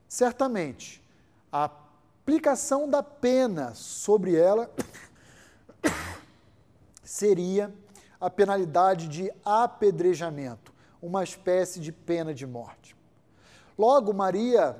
certamente 0.09 1.01
a 1.49 1.63
aplicação 1.63 2.89
da 2.89 3.01
pena 3.01 3.73
sobre 3.73 4.35
ela 4.35 4.69
seria 7.01 7.73
a 8.19 8.29
penalidade 8.29 9.07
de 9.07 9.31
apedrejamento, 9.45 10.73
uma 11.01 11.23
espécie 11.23 11.79
de 11.79 11.93
pena 11.93 12.33
de 12.33 12.45
morte. 12.45 12.93
Logo, 13.77 14.11
Maria 14.11 14.75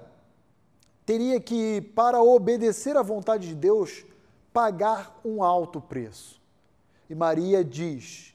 teria 1.05 1.39
que, 1.39 1.79
para 1.79 2.21
obedecer 2.21 2.97
à 2.97 3.01
vontade 3.01 3.47
de 3.47 3.55
Deus, 3.55 4.03
pagar 4.51 5.17
um 5.23 5.41
alto 5.41 5.79
preço. 5.79 6.41
E 7.09 7.15
Maria 7.15 7.63
diz: 7.63 8.31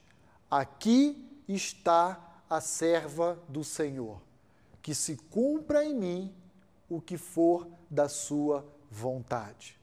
Aqui 0.51 1.43
está 1.49 2.43
a 2.49 2.61
serva 2.61 3.39
do 3.49 3.65
Senhor, 3.65 4.21
que 4.81 4.95
se 4.95 5.17
cumpra 5.17 5.85
em 5.85 5.95
mim 5.95 6.35
o 6.89 7.01
que 7.01 7.17
for 7.17 7.67
da 7.91 8.09
sua 8.09 8.65
vontade. 8.91 9.79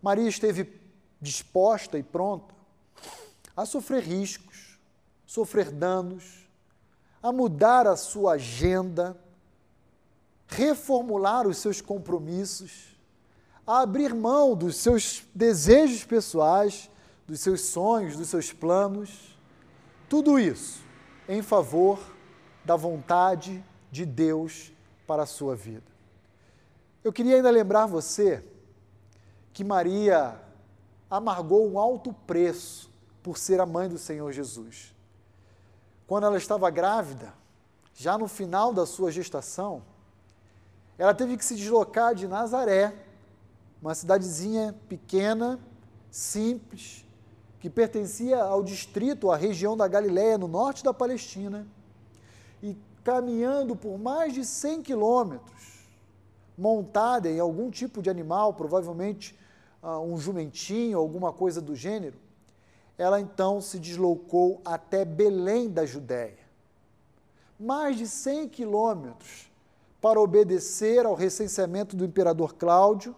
Maria 0.00 0.28
esteve 0.28 0.80
disposta 1.20 1.98
e 1.98 2.02
pronta 2.02 2.54
a 3.56 3.66
sofrer 3.66 4.02
riscos, 4.02 4.78
sofrer 5.26 5.70
danos, 5.70 6.48
a 7.22 7.32
mudar 7.32 7.86
a 7.86 7.96
sua 7.96 8.34
agenda, 8.34 9.16
reformular 10.46 11.46
os 11.46 11.58
seus 11.58 11.80
compromissos, 11.80 12.96
a 13.66 13.80
abrir 13.80 14.14
mão 14.14 14.56
dos 14.56 14.76
seus 14.76 15.24
desejos 15.34 16.04
pessoais, 16.04 16.88
dos 17.26 17.40
seus 17.40 17.60
sonhos, 17.62 18.16
dos 18.16 18.28
seus 18.28 18.52
planos, 18.52 19.38
tudo 20.10 20.40
isso 20.40 20.82
em 21.28 21.40
favor 21.40 22.00
da 22.64 22.74
vontade 22.74 23.64
de 23.92 24.04
Deus 24.04 24.72
para 25.06 25.22
a 25.22 25.26
sua 25.26 25.54
vida. 25.54 25.86
Eu 27.04 27.12
queria 27.12 27.36
ainda 27.36 27.48
lembrar 27.48 27.86
você 27.86 28.44
que 29.52 29.62
Maria 29.62 30.36
amargou 31.08 31.70
um 31.70 31.78
alto 31.78 32.12
preço 32.26 32.90
por 33.22 33.38
ser 33.38 33.60
a 33.60 33.66
mãe 33.66 33.88
do 33.88 33.98
Senhor 33.98 34.32
Jesus. 34.32 34.92
Quando 36.08 36.26
ela 36.26 36.36
estava 36.36 36.68
grávida, 36.70 37.32
já 37.94 38.18
no 38.18 38.26
final 38.26 38.74
da 38.74 38.86
sua 38.86 39.12
gestação, 39.12 39.80
ela 40.98 41.14
teve 41.14 41.36
que 41.36 41.44
se 41.44 41.54
deslocar 41.54 42.16
de 42.16 42.26
Nazaré, 42.26 42.92
uma 43.80 43.94
cidadezinha 43.94 44.74
pequena, 44.88 45.60
simples, 46.10 47.06
que 47.60 47.68
pertencia 47.68 48.42
ao 48.42 48.62
distrito, 48.62 49.30
à 49.30 49.36
região 49.36 49.76
da 49.76 49.86
Galiléia, 49.86 50.38
no 50.38 50.48
norte 50.48 50.82
da 50.82 50.94
Palestina, 50.94 51.66
e 52.62 52.74
caminhando 53.04 53.76
por 53.76 53.98
mais 53.98 54.32
de 54.32 54.44
100 54.44 54.82
quilômetros, 54.82 55.86
montada 56.56 57.30
em 57.30 57.38
algum 57.38 57.70
tipo 57.70 58.00
de 58.00 58.08
animal, 58.08 58.54
provavelmente 58.54 59.38
uh, 59.82 59.98
um 60.00 60.16
jumentinho, 60.16 60.98
alguma 60.98 61.32
coisa 61.32 61.60
do 61.60 61.76
gênero, 61.76 62.18
ela 62.96 63.20
então 63.20 63.60
se 63.60 63.78
deslocou 63.78 64.60
até 64.64 65.04
Belém 65.04 65.70
da 65.70 65.84
Judéia. 65.84 66.38
Mais 67.58 67.96
de 67.96 68.06
100 68.06 68.48
quilômetros 68.48 69.50
para 70.00 70.20
obedecer 70.20 71.04
ao 71.04 71.14
recenseamento 71.14 71.94
do 71.94 72.06
imperador 72.06 72.54
Cláudio, 72.54 73.14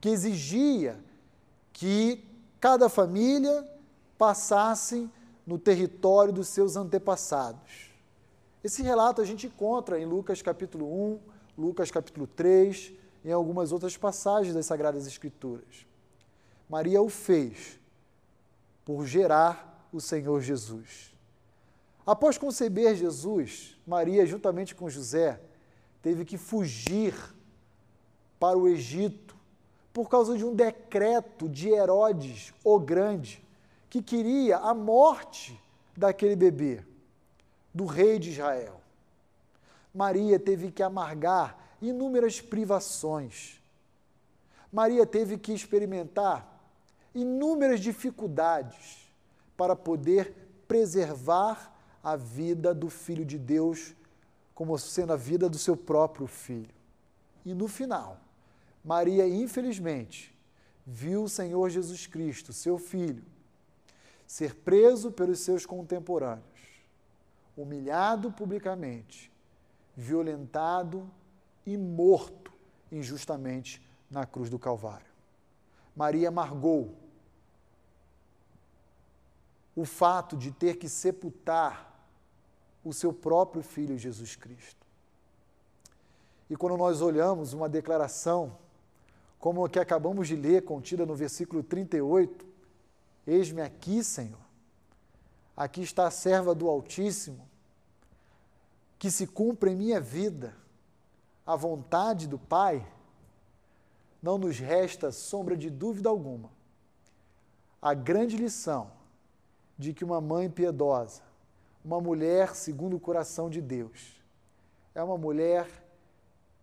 que 0.00 0.08
exigia 0.08 0.98
que 1.72 2.33
cada 2.64 2.88
família 2.88 3.62
passasse 4.16 5.10
no 5.46 5.58
território 5.58 6.32
dos 6.32 6.48
seus 6.48 6.76
antepassados. 6.76 7.90
Esse 8.64 8.82
relato 8.82 9.20
a 9.20 9.24
gente 9.26 9.48
encontra 9.48 10.00
em 10.00 10.06
Lucas 10.06 10.40
capítulo 10.40 10.86
1, 10.86 11.20
Lucas 11.58 11.90
capítulo 11.90 12.26
3, 12.26 12.94
em 13.22 13.30
algumas 13.30 13.70
outras 13.70 13.98
passagens 13.98 14.54
das 14.54 14.64
Sagradas 14.64 15.06
Escrituras. 15.06 15.86
Maria 16.66 17.02
o 17.02 17.10
fez 17.10 17.78
por 18.82 19.04
gerar 19.04 19.86
o 19.92 20.00
Senhor 20.00 20.40
Jesus. 20.40 21.14
Após 22.06 22.38
conceber 22.38 22.96
Jesus, 22.96 23.78
Maria, 23.86 24.24
juntamente 24.24 24.74
com 24.74 24.88
José, 24.88 25.38
teve 26.00 26.24
que 26.24 26.38
fugir 26.38 27.14
para 28.40 28.56
o 28.56 28.66
Egito 28.66 29.23
por 29.94 30.08
causa 30.08 30.36
de 30.36 30.44
um 30.44 30.52
decreto 30.52 31.48
de 31.48 31.68
Herodes, 31.68 32.52
o 32.64 32.80
Grande, 32.80 33.40
que 33.88 34.02
queria 34.02 34.58
a 34.58 34.74
morte 34.74 35.58
daquele 35.96 36.34
bebê, 36.34 36.84
do 37.72 37.86
rei 37.86 38.18
de 38.18 38.30
Israel. 38.30 38.80
Maria 39.94 40.36
teve 40.36 40.72
que 40.72 40.82
amargar 40.82 41.76
inúmeras 41.80 42.40
privações. 42.40 43.62
Maria 44.72 45.06
teve 45.06 45.38
que 45.38 45.52
experimentar 45.52 46.60
inúmeras 47.14 47.78
dificuldades 47.78 49.08
para 49.56 49.76
poder 49.76 50.34
preservar 50.66 51.72
a 52.02 52.16
vida 52.16 52.74
do 52.74 52.90
Filho 52.90 53.24
de 53.24 53.38
Deus 53.38 53.94
como 54.56 54.76
sendo 54.76 55.12
a 55.12 55.16
vida 55.16 55.48
do 55.48 55.56
seu 55.56 55.76
próprio 55.76 56.26
filho. 56.26 56.74
E 57.44 57.54
no 57.54 57.68
final, 57.68 58.23
Maria, 58.84 59.26
infelizmente, 59.26 60.36
viu 60.86 61.24
o 61.24 61.28
Senhor 61.28 61.70
Jesus 61.70 62.06
Cristo, 62.06 62.52
seu 62.52 62.78
filho, 62.78 63.24
ser 64.26 64.54
preso 64.56 65.10
pelos 65.10 65.40
seus 65.40 65.64
contemporâneos, 65.64 66.44
humilhado 67.56 68.30
publicamente 68.30 69.32
violentado 69.96 71.08
e 71.64 71.76
morto 71.76 72.52
injustamente 72.90 73.84
na 74.10 74.26
cruz 74.26 74.50
do 74.50 74.58
Calvário. 74.58 75.06
Maria 75.94 76.28
amargou 76.28 76.96
o 79.76 79.84
fato 79.84 80.36
de 80.36 80.50
ter 80.50 80.76
que 80.76 80.88
sepultar 80.88 81.92
o 82.84 82.92
seu 82.92 83.12
próprio 83.12 83.62
filho 83.62 83.98
Jesus 83.98 84.36
Cristo. 84.36 84.84
E 86.50 86.56
quando 86.56 86.76
nós 86.76 87.00
olhamos 87.00 87.52
uma 87.52 87.68
declaração 87.68 88.58
como 89.44 89.62
a 89.62 89.68
que 89.68 89.78
acabamos 89.78 90.26
de 90.26 90.36
ler, 90.36 90.64
contida 90.64 91.04
no 91.04 91.14
versículo 91.14 91.62
38, 91.62 92.46
Eis-me 93.26 93.60
aqui, 93.60 94.02
Senhor. 94.02 94.40
Aqui 95.54 95.82
está 95.82 96.06
a 96.06 96.10
serva 96.10 96.54
do 96.54 96.66
Altíssimo 96.66 97.46
que 98.98 99.10
se 99.10 99.26
cumpra 99.26 99.70
em 99.70 99.76
minha 99.76 100.00
vida 100.00 100.56
a 101.44 101.56
vontade 101.56 102.26
do 102.26 102.38
Pai, 102.38 102.90
não 104.22 104.38
nos 104.38 104.58
resta 104.58 105.12
sombra 105.12 105.54
de 105.54 105.68
dúvida 105.68 106.08
alguma 106.08 106.50
a 107.82 107.92
grande 107.92 108.38
lição 108.38 108.90
de 109.76 109.92
que 109.92 110.04
uma 110.04 110.22
mãe 110.22 110.48
piedosa, 110.48 111.20
uma 111.84 112.00
mulher 112.00 112.54
segundo 112.54 112.96
o 112.96 113.00
coração 113.00 113.50
de 113.50 113.60
Deus, 113.60 114.24
é 114.94 115.02
uma 115.02 115.18
mulher 115.18 115.68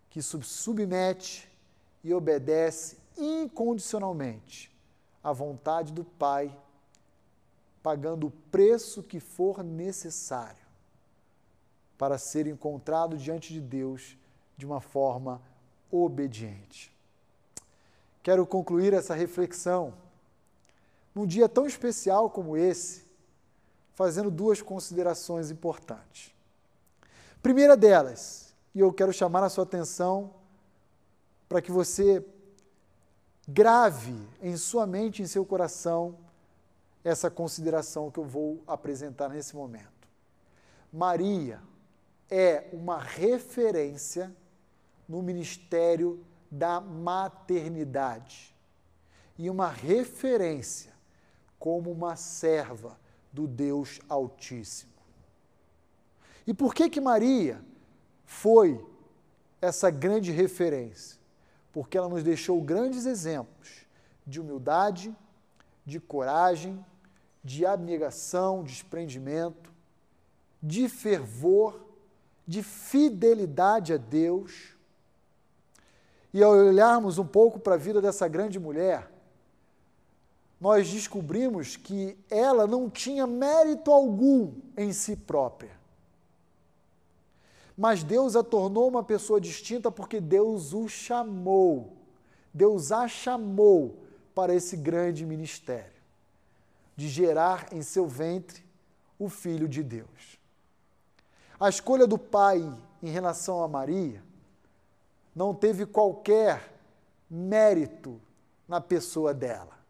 que 0.09 0.19
submete 0.19 1.50
e 2.03 2.13
obedece 2.13 2.97
incondicionalmente 3.17 4.71
à 5.23 5.31
vontade 5.31 5.93
do 5.93 6.03
Pai, 6.03 6.55
pagando 7.83 8.27
o 8.27 8.31
preço 8.51 9.03
que 9.03 9.19
for 9.19 9.63
necessário 9.63 10.61
para 11.97 12.17
ser 12.17 12.47
encontrado 12.47 13.17
diante 13.17 13.53
de 13.53 13.61
Deus 13.61 14.17
de 14.57 14.65
uma 14.65 14.81
forma 14.81 15.41
obediente. 15.91 16.91
Quero 18.23 18.45
concluir 18.45 18.93
essa 18.93 19.13
reflexão 19.13 19.93
num 21.13 21.25
dia 21.25 21.49
tão 21.49 21.65
especial 21.65 22.29
como 22.29 22.55
esse, 22.55 23.03
fazendo 23.93 24.31
duas 24.31 24.61
considerações 24.61 25.51
importantes. 25.51 26.33
Primeira 27.41 27.75
delas, 27.75 28.53
e 28.73 28.79
eu 28.79 28.93
quero 28.93 29.11
chamar 29.11 29.43
a 29.43 29.49
sua 29.49 29.63
atenção 29.63 30.33
para 31.51 31.61
que 31.61 31.69
você 31.69 32.25
grave 33.45 34.15
em 34.41 34.55
sua 34.55 34.87
mente, 34.87 35.21
em 35.21 35.27
seu 35.27 35.45
coração, 35.45 36.17
essa 37.03 37.29
consideração 37.29 38.09
que 38.09 38.19
eu 38.19 38.23
vou 38.23 38.63
apresentar 38.65 39.27
nesse 39.27 39.53
momento. 39.53 40.07
Maria 40.93 41.61
é 42.29 42.69
uma 42.71 42.97
referência 42.97 44.33
no 45.09 45.21
ministério 45.21 46.25
da 46.49 46.79
maternidade 46.79 48.55
e 49.37 49.49
uma 49.49 49.67
referência 49.67 50.93
como 51.59 51.91
uma 51.91 52.15
serva 52.15 52.97
do 53.29 53.45
Deus 53.45 53.99
Altíssimo. 54.07 54.93
E 56.47 56.53
por 56.53 56.73
que 56.73 56.89
que 56.89 57.01
Maria 57.01 57.61
foi 58.23 58.81
essa 59.61 59.89
grande 59.89 60.31
referência? 60.31 61.19
Porque 61.71 61.97
ela 61.97 62.09
nos 62.09 62.23
deixou 62.23 62.61
grandes 62.61 63.05
exemplos 63.05 63.85
de 64.25 64.39
humildade, 64.39 65.15
de 65.85 65.99
coragem, 65.99 66.83
de 67.43 67.65
abnegação, 67.65 68.63
desprendimento, 68.63 69.71
de 70.61 70.87
fervor, 70.87 71.79
de 72.45 72.61
fidelidade 72.61 73.93
a 73.93 73.97
Deus. 73.97 74.75
E 76.33 76.43
ao 76.43 76.51
olharmos 76.51 77.17
um 77.17 77.25
pouco 77.25 77.59
para 77.59 77.75
a 77.75 77.77
vida 77.77 78.01
dessa 78.01 78.27
grande 78.27 78.59
mulher, 78.59 79.11
nós 80.59 80.91
descobrimos 80.91 81.75
que 81.75 82.15
ela 82.29 82.67
não 82.67 82.89
tinha 82.89 83.25
mérito 83.25 83.91
algum 83.91 84.53
em 84.77 84.93
si 84.93 85.15
própria. 85.15 85.80
Mas 87.81 88.03
Deus 88.03 88.35
a 88.35 88.43
tornou 88.43 88.87
uma 88.87 89.01
pessoa 89.01 89.41
distinta 89.41 89.89
porque 89.89 90.21
Deus 90.21 90.71
o 90.71 90.87
chamou. 90.87 91.97
Deus 92.53 92.91
a 92.91 93.07
chamou 93.07 94.03
para 94.35 94.53
esse 94.53 94.77
grande 94.77 95.25
ministério 95.25 95.99
de 96.95 97.09
gerar 97.09 97.73
em 97.73 97.81
seu 97.81 98.05
ventre 98.05 98.63
o 99.17 99.27
Filho 99.27 99.67
de 99.67 99.81
Deus. 99.81 100.37
A 101.59 101.69
escolha 101.69 102.05
do 102.05 102.19
Pai 102.19 102.61
em 103.01 103.09
relação 103.09 103.63
a 103.63 103.67
Maria 103.67 104.21
não 105.35 105.55
teve 105.55 105.87
qualquer 105.87 106.71
mérito 107.27 108.21
na 108.67 108.79
pessoa 108.79 109.33
dela 109.33 109.81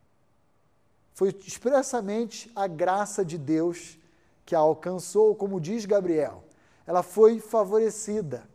foi 1.21 1.29
expressamente 1.45 2.51
a 2.55 2.65
graça 2.65 3.23
de 3.23 3.37
Deus 3.37 3.95
que 4.43 4.55
a 4.55 4.59
alcançou, 4.59 5.35
como 5.35 5.61
diz 5.61 5.85
Gabriel. 5.85 6.43
Ela 6.85 7.03
foi 7.03 7.39
favorecida. 7.39 8.49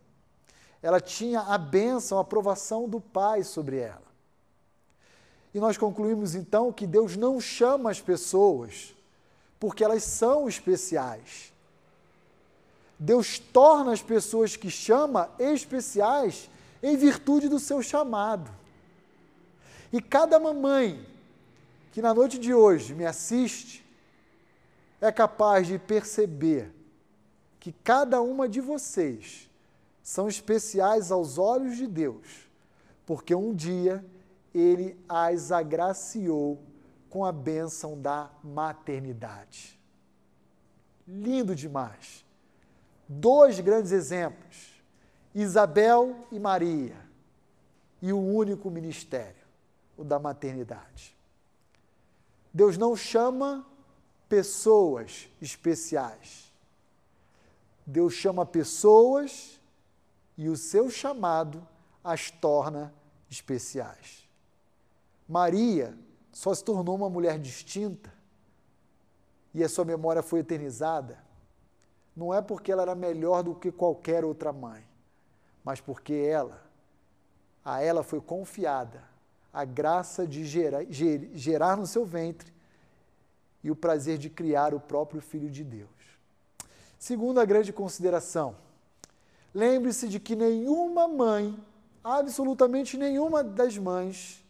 Ela 0.81 0.99
tinha 0.99 1.41
a 1.41 1.57
bênção, 1.57 2.17
a 2.17 2.21
aprovação 2.21 2.87
do 2.87 2.99
Pai 2.99 3.43
sobre 3.43 3.77
ela. 3.77 4.07
E 5.53 5.59
nós 5.59 5.77
concluímos 5.77 6.35
então 6.35 6.71
que 6.71 6.85
Deus 6.85 7.17
não 7.17 7.39
chama 7.39 7.89
as 7.89 7.99
pessoas 7.99 8.95
porque 9.59 9.83
elas 9.83 10.03
são 10.03 10.47
especiais. 10.47 11.51
Deus 12.99 13.39
torna 13.39 13.91
as 13.91 14.01
pessoas 14.01 14.55
que 14.55 14.69
chama 14.69 15.29
especiais 15.39 16.49
em 16.81 16.95
virtude 16.95 17.47
do 17.47 17.59
seu 17.59 17.81
chamado. 17.81 18.51
E 19.91 20.01
cada 20.01 20.39
mamãe 20.39 21.05
que 21.91 22.01
na 22.01 22.13
noite 22.13 22.37
de 22.37 22.53
hoje 22.53 22.93
me 22.93 23.05
assiste 23.05 23.83
é 25.01 25.11
capaz 25.11 25.67
de 25.67 25.79
perceber 25.79 26.71
que 27.67 27.73
cada 27.83 28.21
uma 28.21 28.47
de 28.47 28.61
vocês 28.61 29.51
são 30.01 30.29
especiais 30.29 31.11
aos 31.11 31.37
olhos 31.37 31.75
de 31.75 31.85
Deus, 31.85 32.49
porque 33.05 33.35
um 33.35 33.53
dia 33.53 34.05
ele 34.53 34.97
as 35.09 35.51
agraciou 35.51 36.63
com 37.09 37.25
a 37.25 37.31
bênção 37.33 38.01
da 38.01 38.31
maternidade. 38.41 39.77
Lindo 41.05 41.53
demais. 41.53 42.25
Dois 43.05 43.59
grandes 43.59 43.91
exemplos: 43.91 44.81
Isabel 45.35 46.25
e 46.31 46.39
Maria, 46.39 46.95
e 48.01 48.13
o 48.13 48.17
único 48.17 48.71
ministério, 48.71 49.45
o 49.97 50.05
da 50.05 50.17
maternidade. 50.17 51.17
Deus 52.53 52.77
não 52.77 52.95
chama 52.95 53.67
pessoas 54.29 55.29
especiais. 55.41 56.46
Deus 57.89 58.13
chama 58.13 58.45
pessoas 58.45 59.61
e 60.37 60.49
o 60.49 60.57
seu 60.57 60.89
chamado 60.89 61.65
as 62.03 62.29
torna 62.29 62.93
especiais. 63.29 64.27
Maria 65.25 65.97
só 66.33 66.53
se 66.53 66.63
tornou 66.65 66.97
uma 66.97 67.09
mulher 67.09 67.39
distinta 67.39 68.13
e 69.53 69.63
a 69.63 69.69
sua 69.69 69.85
memória 69.85 70.21
foi 70.21 70.41
eternizada, 70.41 71.17
não 72.13 72.33
é 72.33 72.41
porque 72.41 72.73
ela 72.73 72.81
era 72.81 72.93
melhor 72.93 73.41
do 73.41 73.55
que 73.55 73.71
qualquer 73.71 74.25
outra 74.25 74.51
mãe, 74.51 74.85
mas 75.63 75.79
porque 75.79 76.13
ela, 76.13 76.61
a 77.63 77.81
ela 77.81 78.03
foi 78.03 78.19
confiada 78.19 79.01
a 79.53 79.63
graça 79.63 80.27
de 80.27 80.45
gerar, 80.45 80.85
gerar 80.91 81.77
no 81.77 81.87
seu 81.87 82.05
ventre 82.05 82.53
e 83.63 83.71
o 83.71 83.75
prazer 83.75 84.17
de 84.17 84.29
criar 84.29 84.73
o 84.73 84.79
próprio 84.79 85.21
Filho 85.21 85.49
de 85.49 85.63
Deus. 85.63 85.96
Segunda 86.97 87.45
grande 87.45 87.71
consideração, 87.71 88.55
lembre-se 89.53 90.07
de 90.07 90.19
que 90.19 90.35
nenhuma 90.35 91.07
mãe, 91.07 91.57
absolutamente 92.03 92.97
nenhuma 92.97 93.43
das 93.43 93.77
mães, 93.77 94.43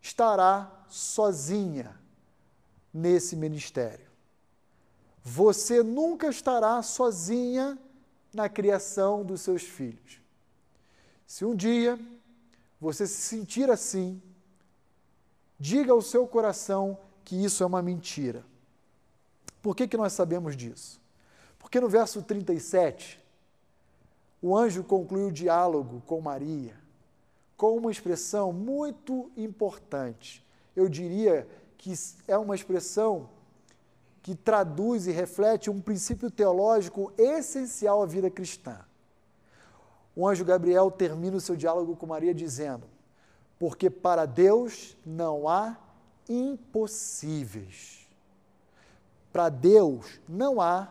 estará 0.00 0.70
sozinha 0.88 1.94
nesse 2.92 3.36
ministério. 3.36 4.06
Você 5.22 5.82
nunca 5.82 6.28
estará 6.28 6.82
sozinha 6.82 7.78
na 8.32 8.48
criação 8.48 9.24
dos 9.24 9.42
seus 9.42 9.62
filhos. 9.62 10.20
Se 11.26 11.44
um 11.44 11.54
dia 11.54 11.98
você 12.80 13.06
se 13.06 13.20
sentir 13.20 13.70
assim, 13.70 14.20
diga 15.58 15.92
ao 15.92 16.00
seu 16.00 16.26
coração 16.26 16.98
que 17.24 17.36
isso 17.36 17.62
é 17.62 17.66
uma 17.66 17.82
mentira. 17.82 18.44
Por 19.62 19.76
que, 19.76 19.86
que 19.86 19.96
nós 19.96 20.12
sabemos 20.12 20.56
disso? 20.56 20.99
Porque 21.60 21.78
no 21.80 21.88
verso 21.88 22.22
37, 22.22 23.24
o 24.42 24.56
anjo 24.56 24.82
conclui 24.82 25.22
o 25.22 25.32
diálogo 25.32 26.02
com 26.06 26.20
Maria 26.20 26.74
com 27.56 27.76
uma 27.76 27.90
expressão 27.90 28.52
muito 28.52 29.30
importante. 29.36 30.44
Eu 30.74 30.88
diria 30.88 31.46
que 31.76 31.92
é 32.26 32.36
uma 32.36 32.54
expressão 32.54 33.28
que 34.22 34.34
traduz 34.34 35.06
e 35.06 35.12
reflete 35.12 35.70
um 35.70 35.80
princípio 35.80 36.30
teológico 36.30 37.12
essencial 37.16 38.02
à 38.02 38.06
vida 38.06 38.30
cristã 38.30 38.80
o 40.20 40.28
anjo 40.28 40.44
Gabriel 40.44 40.90
termina 40.90 41.36
o 41.36 41.40
seu 41.40 41.56
diálogo 41.56 41.96
com 41.96 42.06
Maria 42.06 42.34
dizendo: 42.34 42.86
Porque 43.58 43.88
para 43.88 44.26
Deus 44.26 44.96
não 45.04 45.48
há 45.48 45.76
impossíveis. 46.28 48.06
Para 49.32 49.48
Deus 49.48 50.20
não 50.28 50.60
há 50.60 50.88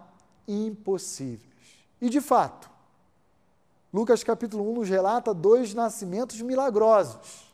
impossíveis. 0.51 1.49
E 2.01 2.09
de 2.09 2.21
fato, 2.21 2.69
Lucas 3.93 4.23
capítulo 4.23 4.69
1 4.71 4.75
nos 4.75 4.89
relata 4.89 5.33
dois 5.33 5.73
nascimentos 5.73 6.41
milagrosos. 6.41 7.53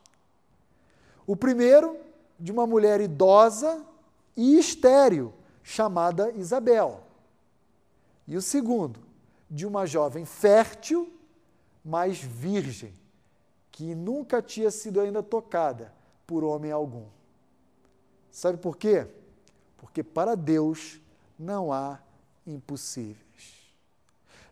O 1.26 1.36
primeiro, 1.36 1.98
de 2.40 2.52
uma 2.52 2.68
mulher 2.68 3.02
idosa 3.02 3.84
e 4.36 4.58
estéril, 4.58 5.34
chamada 5.64 6.32
Isabel. 6.32 7.02
E 8.28 8.38
o 8.38 8.42
segundo, 8.42 9.00
de 9.50 9.66
uma 9.66 9.86
jovem 9.86 10.26
fértil 10.26 11.12
mas 11.86 12.18
virgem, 12.18 12.92
que 13.72 13.94
nunca 13.94 14.42
tinha 14.42 14.72
sido 14.72 15.00
ainda 15.00 15.22
tocada 15.22 15.94
por 16.26 16.44
homem 16.44 16.72
algum. 16.72 17.06
Sabe 18.32 18.58
por 18.58 18.76
quê? 18.76 19.08
Porque 19.78 20.02
para 20.02 20.34
Deus 20.34 21.00
não 21.38 21.72
há 21.72 22.00
impossíveis. 22.46 23.66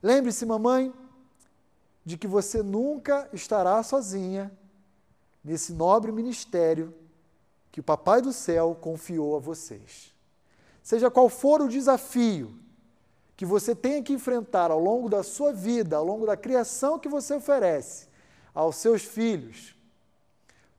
Lembre-se, 0.01 0.45
mamãe, 0.45 0.93
de 2.05 2.17
que 2.17 2.27
você 2.27 2.61
nunca 2.61 3.29
estará 3.31 3.81
sozinha 3.83 4.51
nesse 5.43 5.73
nobre 5.73 6.11
ministério 6.11 6.93
que 7.71 7.79
o 7.79 7.83
Papai 7.83 8.21
do 8.21 8.33
Céu 8.33 8.77
confiou 8.79 9.35
a 9.35 9.39
vocês. 9.39 10.13
Seja 10.81 11.09
qual 11.09 11.29
for 11.29 11.61
o 11.61 11.69
desafio 11.69 12.53
que 13.35 13.45
você 13.45 13.73
tenha 13.73 14.03
que 14.03 14.13
enfrentar 14.13 14.69
ao 14.69 14.79
longo 14.79 15.09
da 15.09 15.23
sua 15.23 15.53
vida, 15.53 15.95
ao 15.95 16.05
longo 16.05 16.25
da 16.25 16.37
criação 16.37 16.99
que 16.99 17.07
você 17.07 17.33
oferece 17.33 18.07
aos 18.53 18.75
seus 18.75 19.03
filhos, 19.03 19.75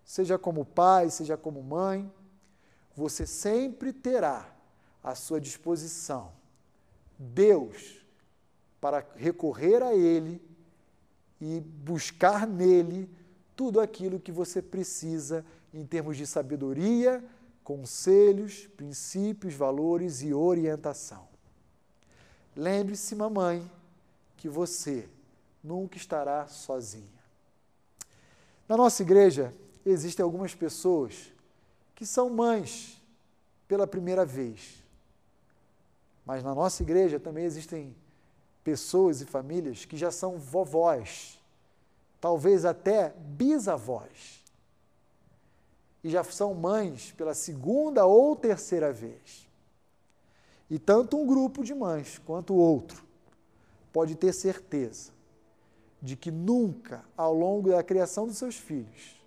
seja 0.04 0.38
como 0.38 0.64
pai, 0.64 1.10
seja 1.10 1.36
como 1.36 1.62
mãe, 1.62 2.12
você 2.94 3.26
sempre 3.26 3.92
terá 3.92 4.48
à 5.02 5.14
sua 5.14 5.40
disposição 5.40 6.30
Deus 7.18 8.04
para 8.80 9.06
recorrer 9.16 9.82
a 9.82 9.94
Ele 9.94 10.40
e 11.40 11.60
buscar 11.60 12.46
nele 12.46 13.08
tudo 13.56 13.80
aquilo 13.80 14.20
que 14.20 14.32
você 14.32 14.60
precisa 14.60 15.44
em 15.72 15.84
termos 15.84 16.16
de 16.16 16.26
sabedoria, 16.26 17.24
conselhos, 17.62 18.66
princípios, 18.76 19.54
valores 19.54 20.22
e 20.22 20.34
orientação. 20.34 21.26
Lembre-se, 22.54 23.14
mamãe, 23.14 23.68
que 24.36 24.48
você 24.48 25.08
nunca 25.62 25.96
estará 25.96 26.46
sozinha. 26.46 27.04
Na 28.68 28.76
nossa 28.76 29.02
igreja 29.02 29.52
existem 29.84 30.22
algumas 30.22 30.54
pessoas 30.54 31.32
que 31.94 32.04
são 32.04 32.28
mães 32.28 33.00
pela 33.66 33.86
primeira 33.86 34.24
vez. 34.24 34.84
Mas 36.25 36.43
na 36.43 36.55
nossa 36.55 36.83
igreja 36.83 37.20
também 37.20 37.45
existem 37.45 37.95
pessoas 38.62 39.20
e 39.20 39.27
famílias 39.27 39.85
que 39.85 39.97
já 39.97 40.11
são 40.11 40.39
vovós, 40.39 41.41
talvez 42.20 42.64
até 42.64 43.11
bisavós, 43.11 44.43
e 46.03 46.09
já 46.09 46.25
são 46.25 46.55
mães 46.55 47.12
pela 47.12 47.35
segunda 47.35 48.07
ou 48.07 48.35
terceira 48.35 48.93
vez. 48.93 49.49
E 50.70 50.79
tanto 50.79 51.18
um 51.18 51.27
grupo 51.27 51.62
de 51.62 51.75
mães 51.75 52.18
quanto 52.18 52.55
o 52.55 52.59
outro 52.59 53.05
pode 53.93 54.14
ter 54.14 54.33
certeza 54.33 55.12
de 56.01 56.16
que 56.16 56.31
nunca, 56.31 57.05
ao 57.16 57.33
longo 57.33 57.70
da 57.70 57.83
criação 57.83 58.27
dos 58.27 58.37
seus 58.37 58.57
filhos, 58.57 59.22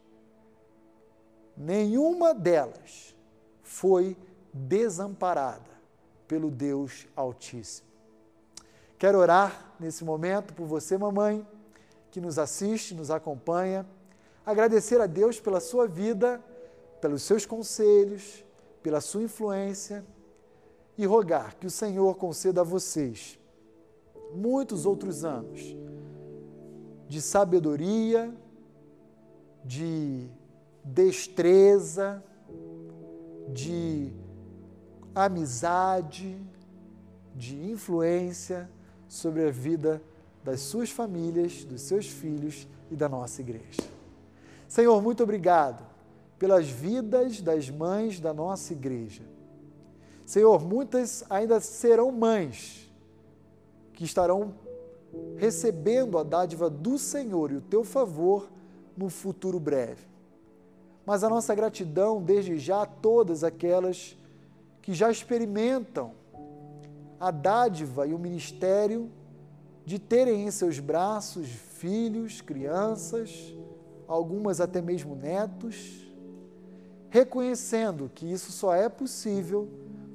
nenhuma 1.56 2.34
delas 2.34 3.16
foi 3.64 4.16
desamparada 4.54 5.77
pelo 6.28 6.50
Deus 6.50 7.08
Altíssimo. 7.16 7.88
Quero 8.98 9.20
orar 9.20 9.76
nesse 9.80 10.04
momento 10.04 10.54
por 10.54 10.66
você, 10.66 10.98
mamãe, 10.98 11.48
que 12.10 12.20
nos 12.20 12.40
assiste, 12.40 12.96
nos 12.96 13.12
acompanha. 13.12 13.86
Agradecer 14.46 15.00
a 15.00 15.06
Deus 15.06 15.40
pela 15.40 15.60
sua 15.60 15.88
vida, 15.88 16.44
pelos 17.00 17.22
seus 17.24 17.46
conselhos, 17.46 18.44
pela 18.82 19.02
sua 19.02 19.24
influência 19.24 20.06
e 20.98 21.06
rogar 21.06 21.56
que 21.56 21.68
o 21.68 21.72
Senhor 21.72 22.16
conceda 22.16 22.62
a 22.62 22.64
vocês 22.64 23.38
muitos 24.34 24.86
outros 24.86 25.24
anos 25.24 25.76
de 27.08 27.22
sabedoria, 27.22 28.34
de 29.64 30.28
destreza, 30.84 32.24
de 33.54 34.12
amizade, 35.26 36.40
de 37.36 37.56
influência 37.70 38.70
sobre 39.08 39.48
a 39.48 39.52
vida 39.52 40.02
das 40.44 40.62
suas 40.62 40.90
famílias, 40.90 41.64
dos 41.64 41.82
seus 41.82 42.08
filhos 42.08 42.68
e 42.90 42.96
da 42.96 43.08
nossa 43.08 43.42
igreja. 43.42 43.82
Senhor, 44.68 45.02
muito 45.02 45.24
obrigado 45.24 45.86
pelas 46.38 46.68
vidas 46.68 47.42
das 47.42 47.70
mães 47.70 48.20
da 48.20 48.34
nossa 48.34 48.74
igreja. 48.74 49.24
Senhor, 50.26 50.64
muitas 50.64 51.24
ainda 51.30 51.60
serão 51.60 52.12
mães 52.12 52.92
que 53.94 54.04
estarão 54.04 54.54
recebendo 55.38 56.18
a 56.18 56.24
dádiva 56.24 56.70
do 56.70 56.98
Senhor 56.98 57.52
e 57.52 57.56
o 57.56 57.62
teu 57.62 57.84
favor 57.84 58.50
no 58.96 59.10
futuro 59.10 59.60
breve. 59.60 60.06
Mas 61.06 61.24
a 61.24 61.30
nossa 61.30 61.56
gratidão 61.56 62.22
desde 62.22 62.60
já 62.60 62.82
a 62.82 62.86
todas 62.86 63.44
aquelas 63.44 64.17
que 64.88 64.94
já 64.94 65.12
experimentam 65.12 66.14
a 67.20 67.30
dádiva 67.30 68.08
e 68.08 68.14
o 68.14 68.18
ministério 68.18 69.12
de 69.84 70.00
terem 70.00 70.48
em 70.48 70.50
seus 70.50 70.80
braços 70.80 71.50
filhos, 71.50 72.40
crianças, 72.40 73.54
algumas 74.08 74.62
até 74.62 74.82
mesmo 74.82 75.14
netos, 75.14 76.10
reconhecendo 77.10 78.10
que 78.16 78.32
isso 78.32 78.54
só 78.54 78.74
é 78.74 78.88
possível 78.88 79.68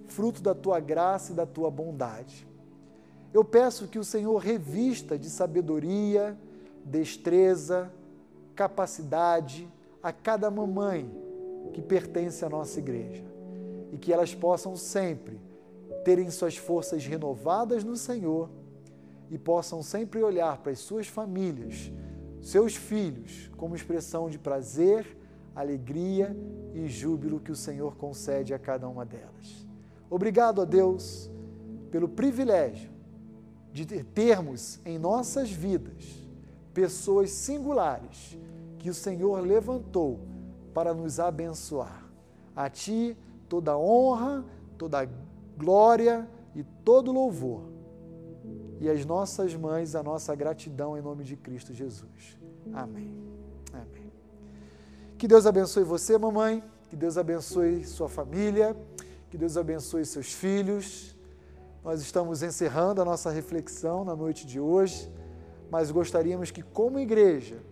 fruto 0.09 0.41
da 0.41 0.55
tua 0.55 0.81
graça 0.81 1.33
e 1.33 1.35
da 1.35 1.45
tua 1.45 1.71
bondade. 1.71 2.49
Eu 3.31 3.45
peço 3.45 3.89
que 3.89 3.99
o 3.99 4.05
Senhor 4.05 4.39
revista 4.39 5.19
de 5.19 5.29
sabedoria, 5.29 6.35
destreza, 6.83 7.93
capacidade 8.57 9.69
a 10.03 10.15
cada 10.15 10.51
mamãe 10.51 11.15
que 11.75 11.83
pertence 11.83 12.43
à 12.43 12.49
nossa 12.49 12.79
igreja 12.79 13.32
e 13.93 13.99
que 13.99 14.13
elas 14.13 14.35
possam 14.35 14.75
sempre 14.75 15.39
terem 16.03 16.31
suas 16.31 16.57
forças 16.57 17.05
renovadas 17.05 17.85
no 17.85 17.97
Senhor 17.97 18.51
e 19.31 19.39
possam 19.39 19.83
sempre 19.83 20.23
olhar 20.23 20.59
para 20.59 20.73
as 20.73 20.79
suas 20.79 21.07
famílias, 21.07 21.93
seus 22.41 22.75
filhos, 22.75 23.51
como 23.57 23.77
expressão 23.77 24.29
de 24.29 24.39
prazer, 24.39 25.17
alegria 25.55 26.35
e 26.75 26.89
júbilo 26.89 27.39
que 27.39 27.53
o 27.53 27.57
Senhor 27.57 27.95
concede 27.97 28.53
a 28.53 28.59
cada 28.59 28.89
uma 28.89 29.05
delas. 29.05 29.67
Obrigado 30.11 30.61
a 30.61 30.65
Deus 30.65 31.31
pelo 31.91 32.09
privilégio 32.09 32.91
de 33.73 33.87
termos 34.03 34.81
em 34.85 34.99
nossas 34.99 35.51
vidas 35.51 36.23
pessoas 36.75 37.31
singulares 37.31 38.39
que 38.79 38.91
o 38.91 38.95
Senhor 38.95 39.41
levantou 39.41 40.21
para 40.75 40.93
nos 40.93 41.21
abençoar. 41.21 42.11
A 42.57 42.69
Ti 42.69 43.17
toda 43.53 43.77
honra, 43.77 44.43
toda 44.79 45.07
glória 45.59 46.27
e 46.55 46.65
todo 46.83 47.13
louvor. 47.13 47.65
E 48.81 48.89
as 48.89 49.05
nossas 49.05 49.55
mães, 49.55 49.95
a 49.95 50.03
nossa 50.03 50.35
gratidão 50.35 50.97
em 50.97 51.03
nome 51.03 51.23
de 51.23 51.37
Cristo 51.37 51.75
Jesus. 51.75 52.39
Amém. 52.73 53.15
Amém. 53.71 54.11
Que 55.19 55.29
Deus 55.29 55.45
abençoe 55.45 55.85
você, 55.85 56.17
mamãe. 56.17 56.65
Que 56.89 56.97
Deus 56.97 57.19
abençoe 57.19 57.85
sua 57.85 58.09
família. 58.09 58.75
Que 59.29 59.37
Deus 59.37 59.59
abençoe 59.59 60.07
seus 60.07 60.33
filhos. 60.33 61.15
Nós 61.85 62.01
estamos 62.01 62.43
encerrando 62.43 63.03
a 63.03 63.05
nossa 63.05 63.31
reflexão 63.31 64.03
na 64.03 64.17
noite 64.17 64.47
de 64.47 64.59
hoje, 64.59 65.13
mas 65.71 65.91
gostaríamos 65.91 66.51
que, 66.51 66.63
como 66.63 66.99
igreja, 66.99 67.63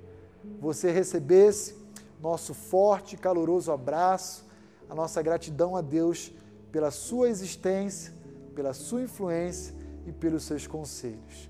você 0.60 0.90
recebesse 0.90 1.74
nosso 2.20 2.52
forte 2.52 3.14
e 3.14 3.18
caloroso 3.18 3.72
abraço, 3.72 4.49
a 4.90 4.94
nossa 4.94 5.22
gratidão 5.22 5.76
a 5.76 5.80
Deus 5.80 6.32
pela 6.72 6.90
sua 6.90 7.28
existência, 7.28 8.12
pela 8.56 8.74
sua 8.74 9.02
influência 9.02 9.72
e 10.04 10.10
pelos 10.10 10.42
seus 10.42 10.66
conselhos. 10.66 11.48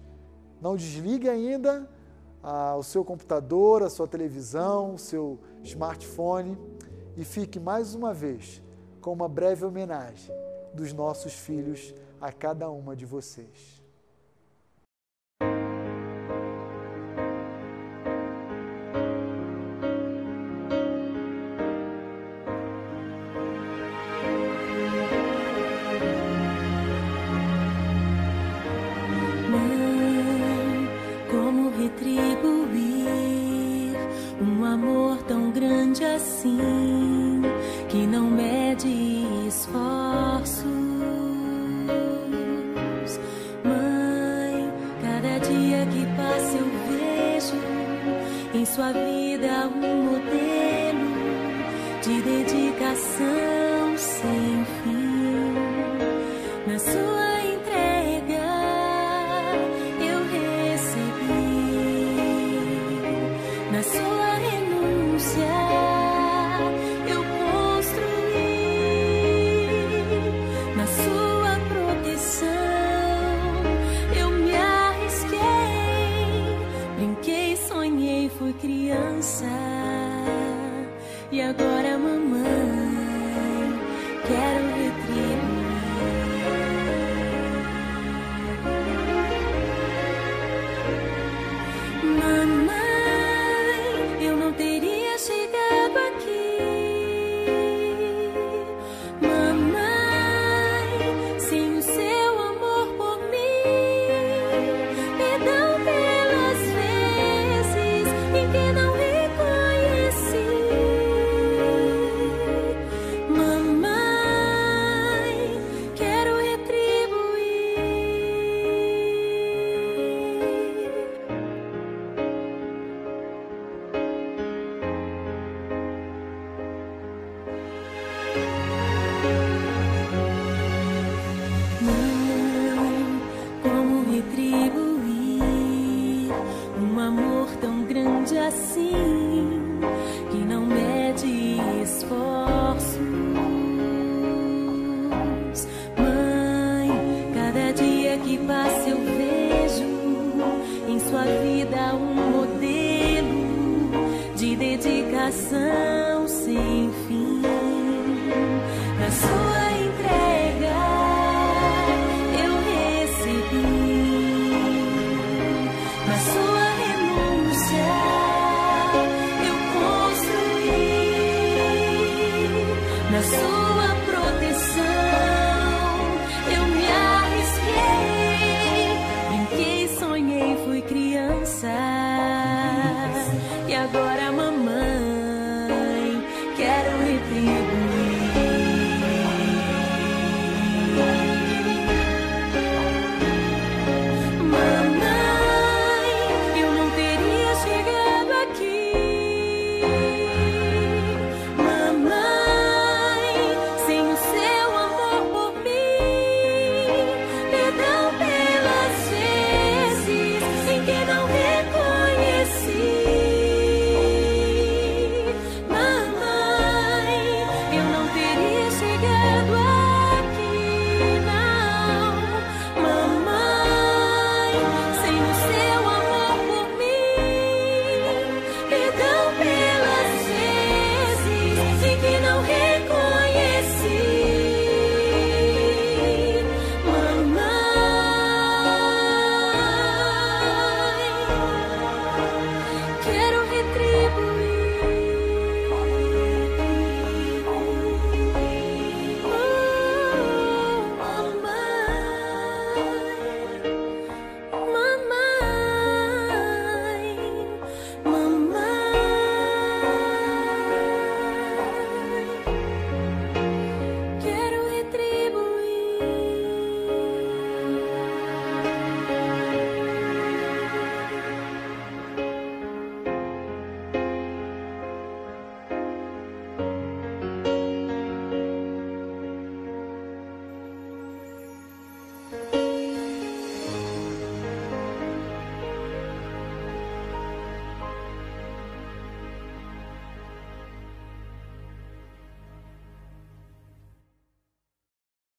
Não 0.61 0.77
desligue 0.77 1.27
ainda 1.27 1.89
ah, 2.43 2.77
o 2.77 2.83
seu 2.83 3.03
computador, 3.03 3.83
a 3.83 3.89
sua 3.89 4.07
televisão, 4.07 4.95
o 4.95 4.99
seu 4.99 5.39
smartphone 5.65 6.59
e 7.17 7.25
fique 7.25 7.59
mais 7.59 7.95
uma 7.95 8.13
vez 8.13 8.63
com 9.01 9.13
uma 9.13 9.29
breve 9.29 9.65
homenagem 9.65 10.35
dos 10.75 10.93
nossos 10.93 11.33
filhos 11.33 11.95
a 12.21 12.31
cada 12.31 12.71
uma 12.71 12.95
de 12.95 13.07
vocês. 13.07 13.80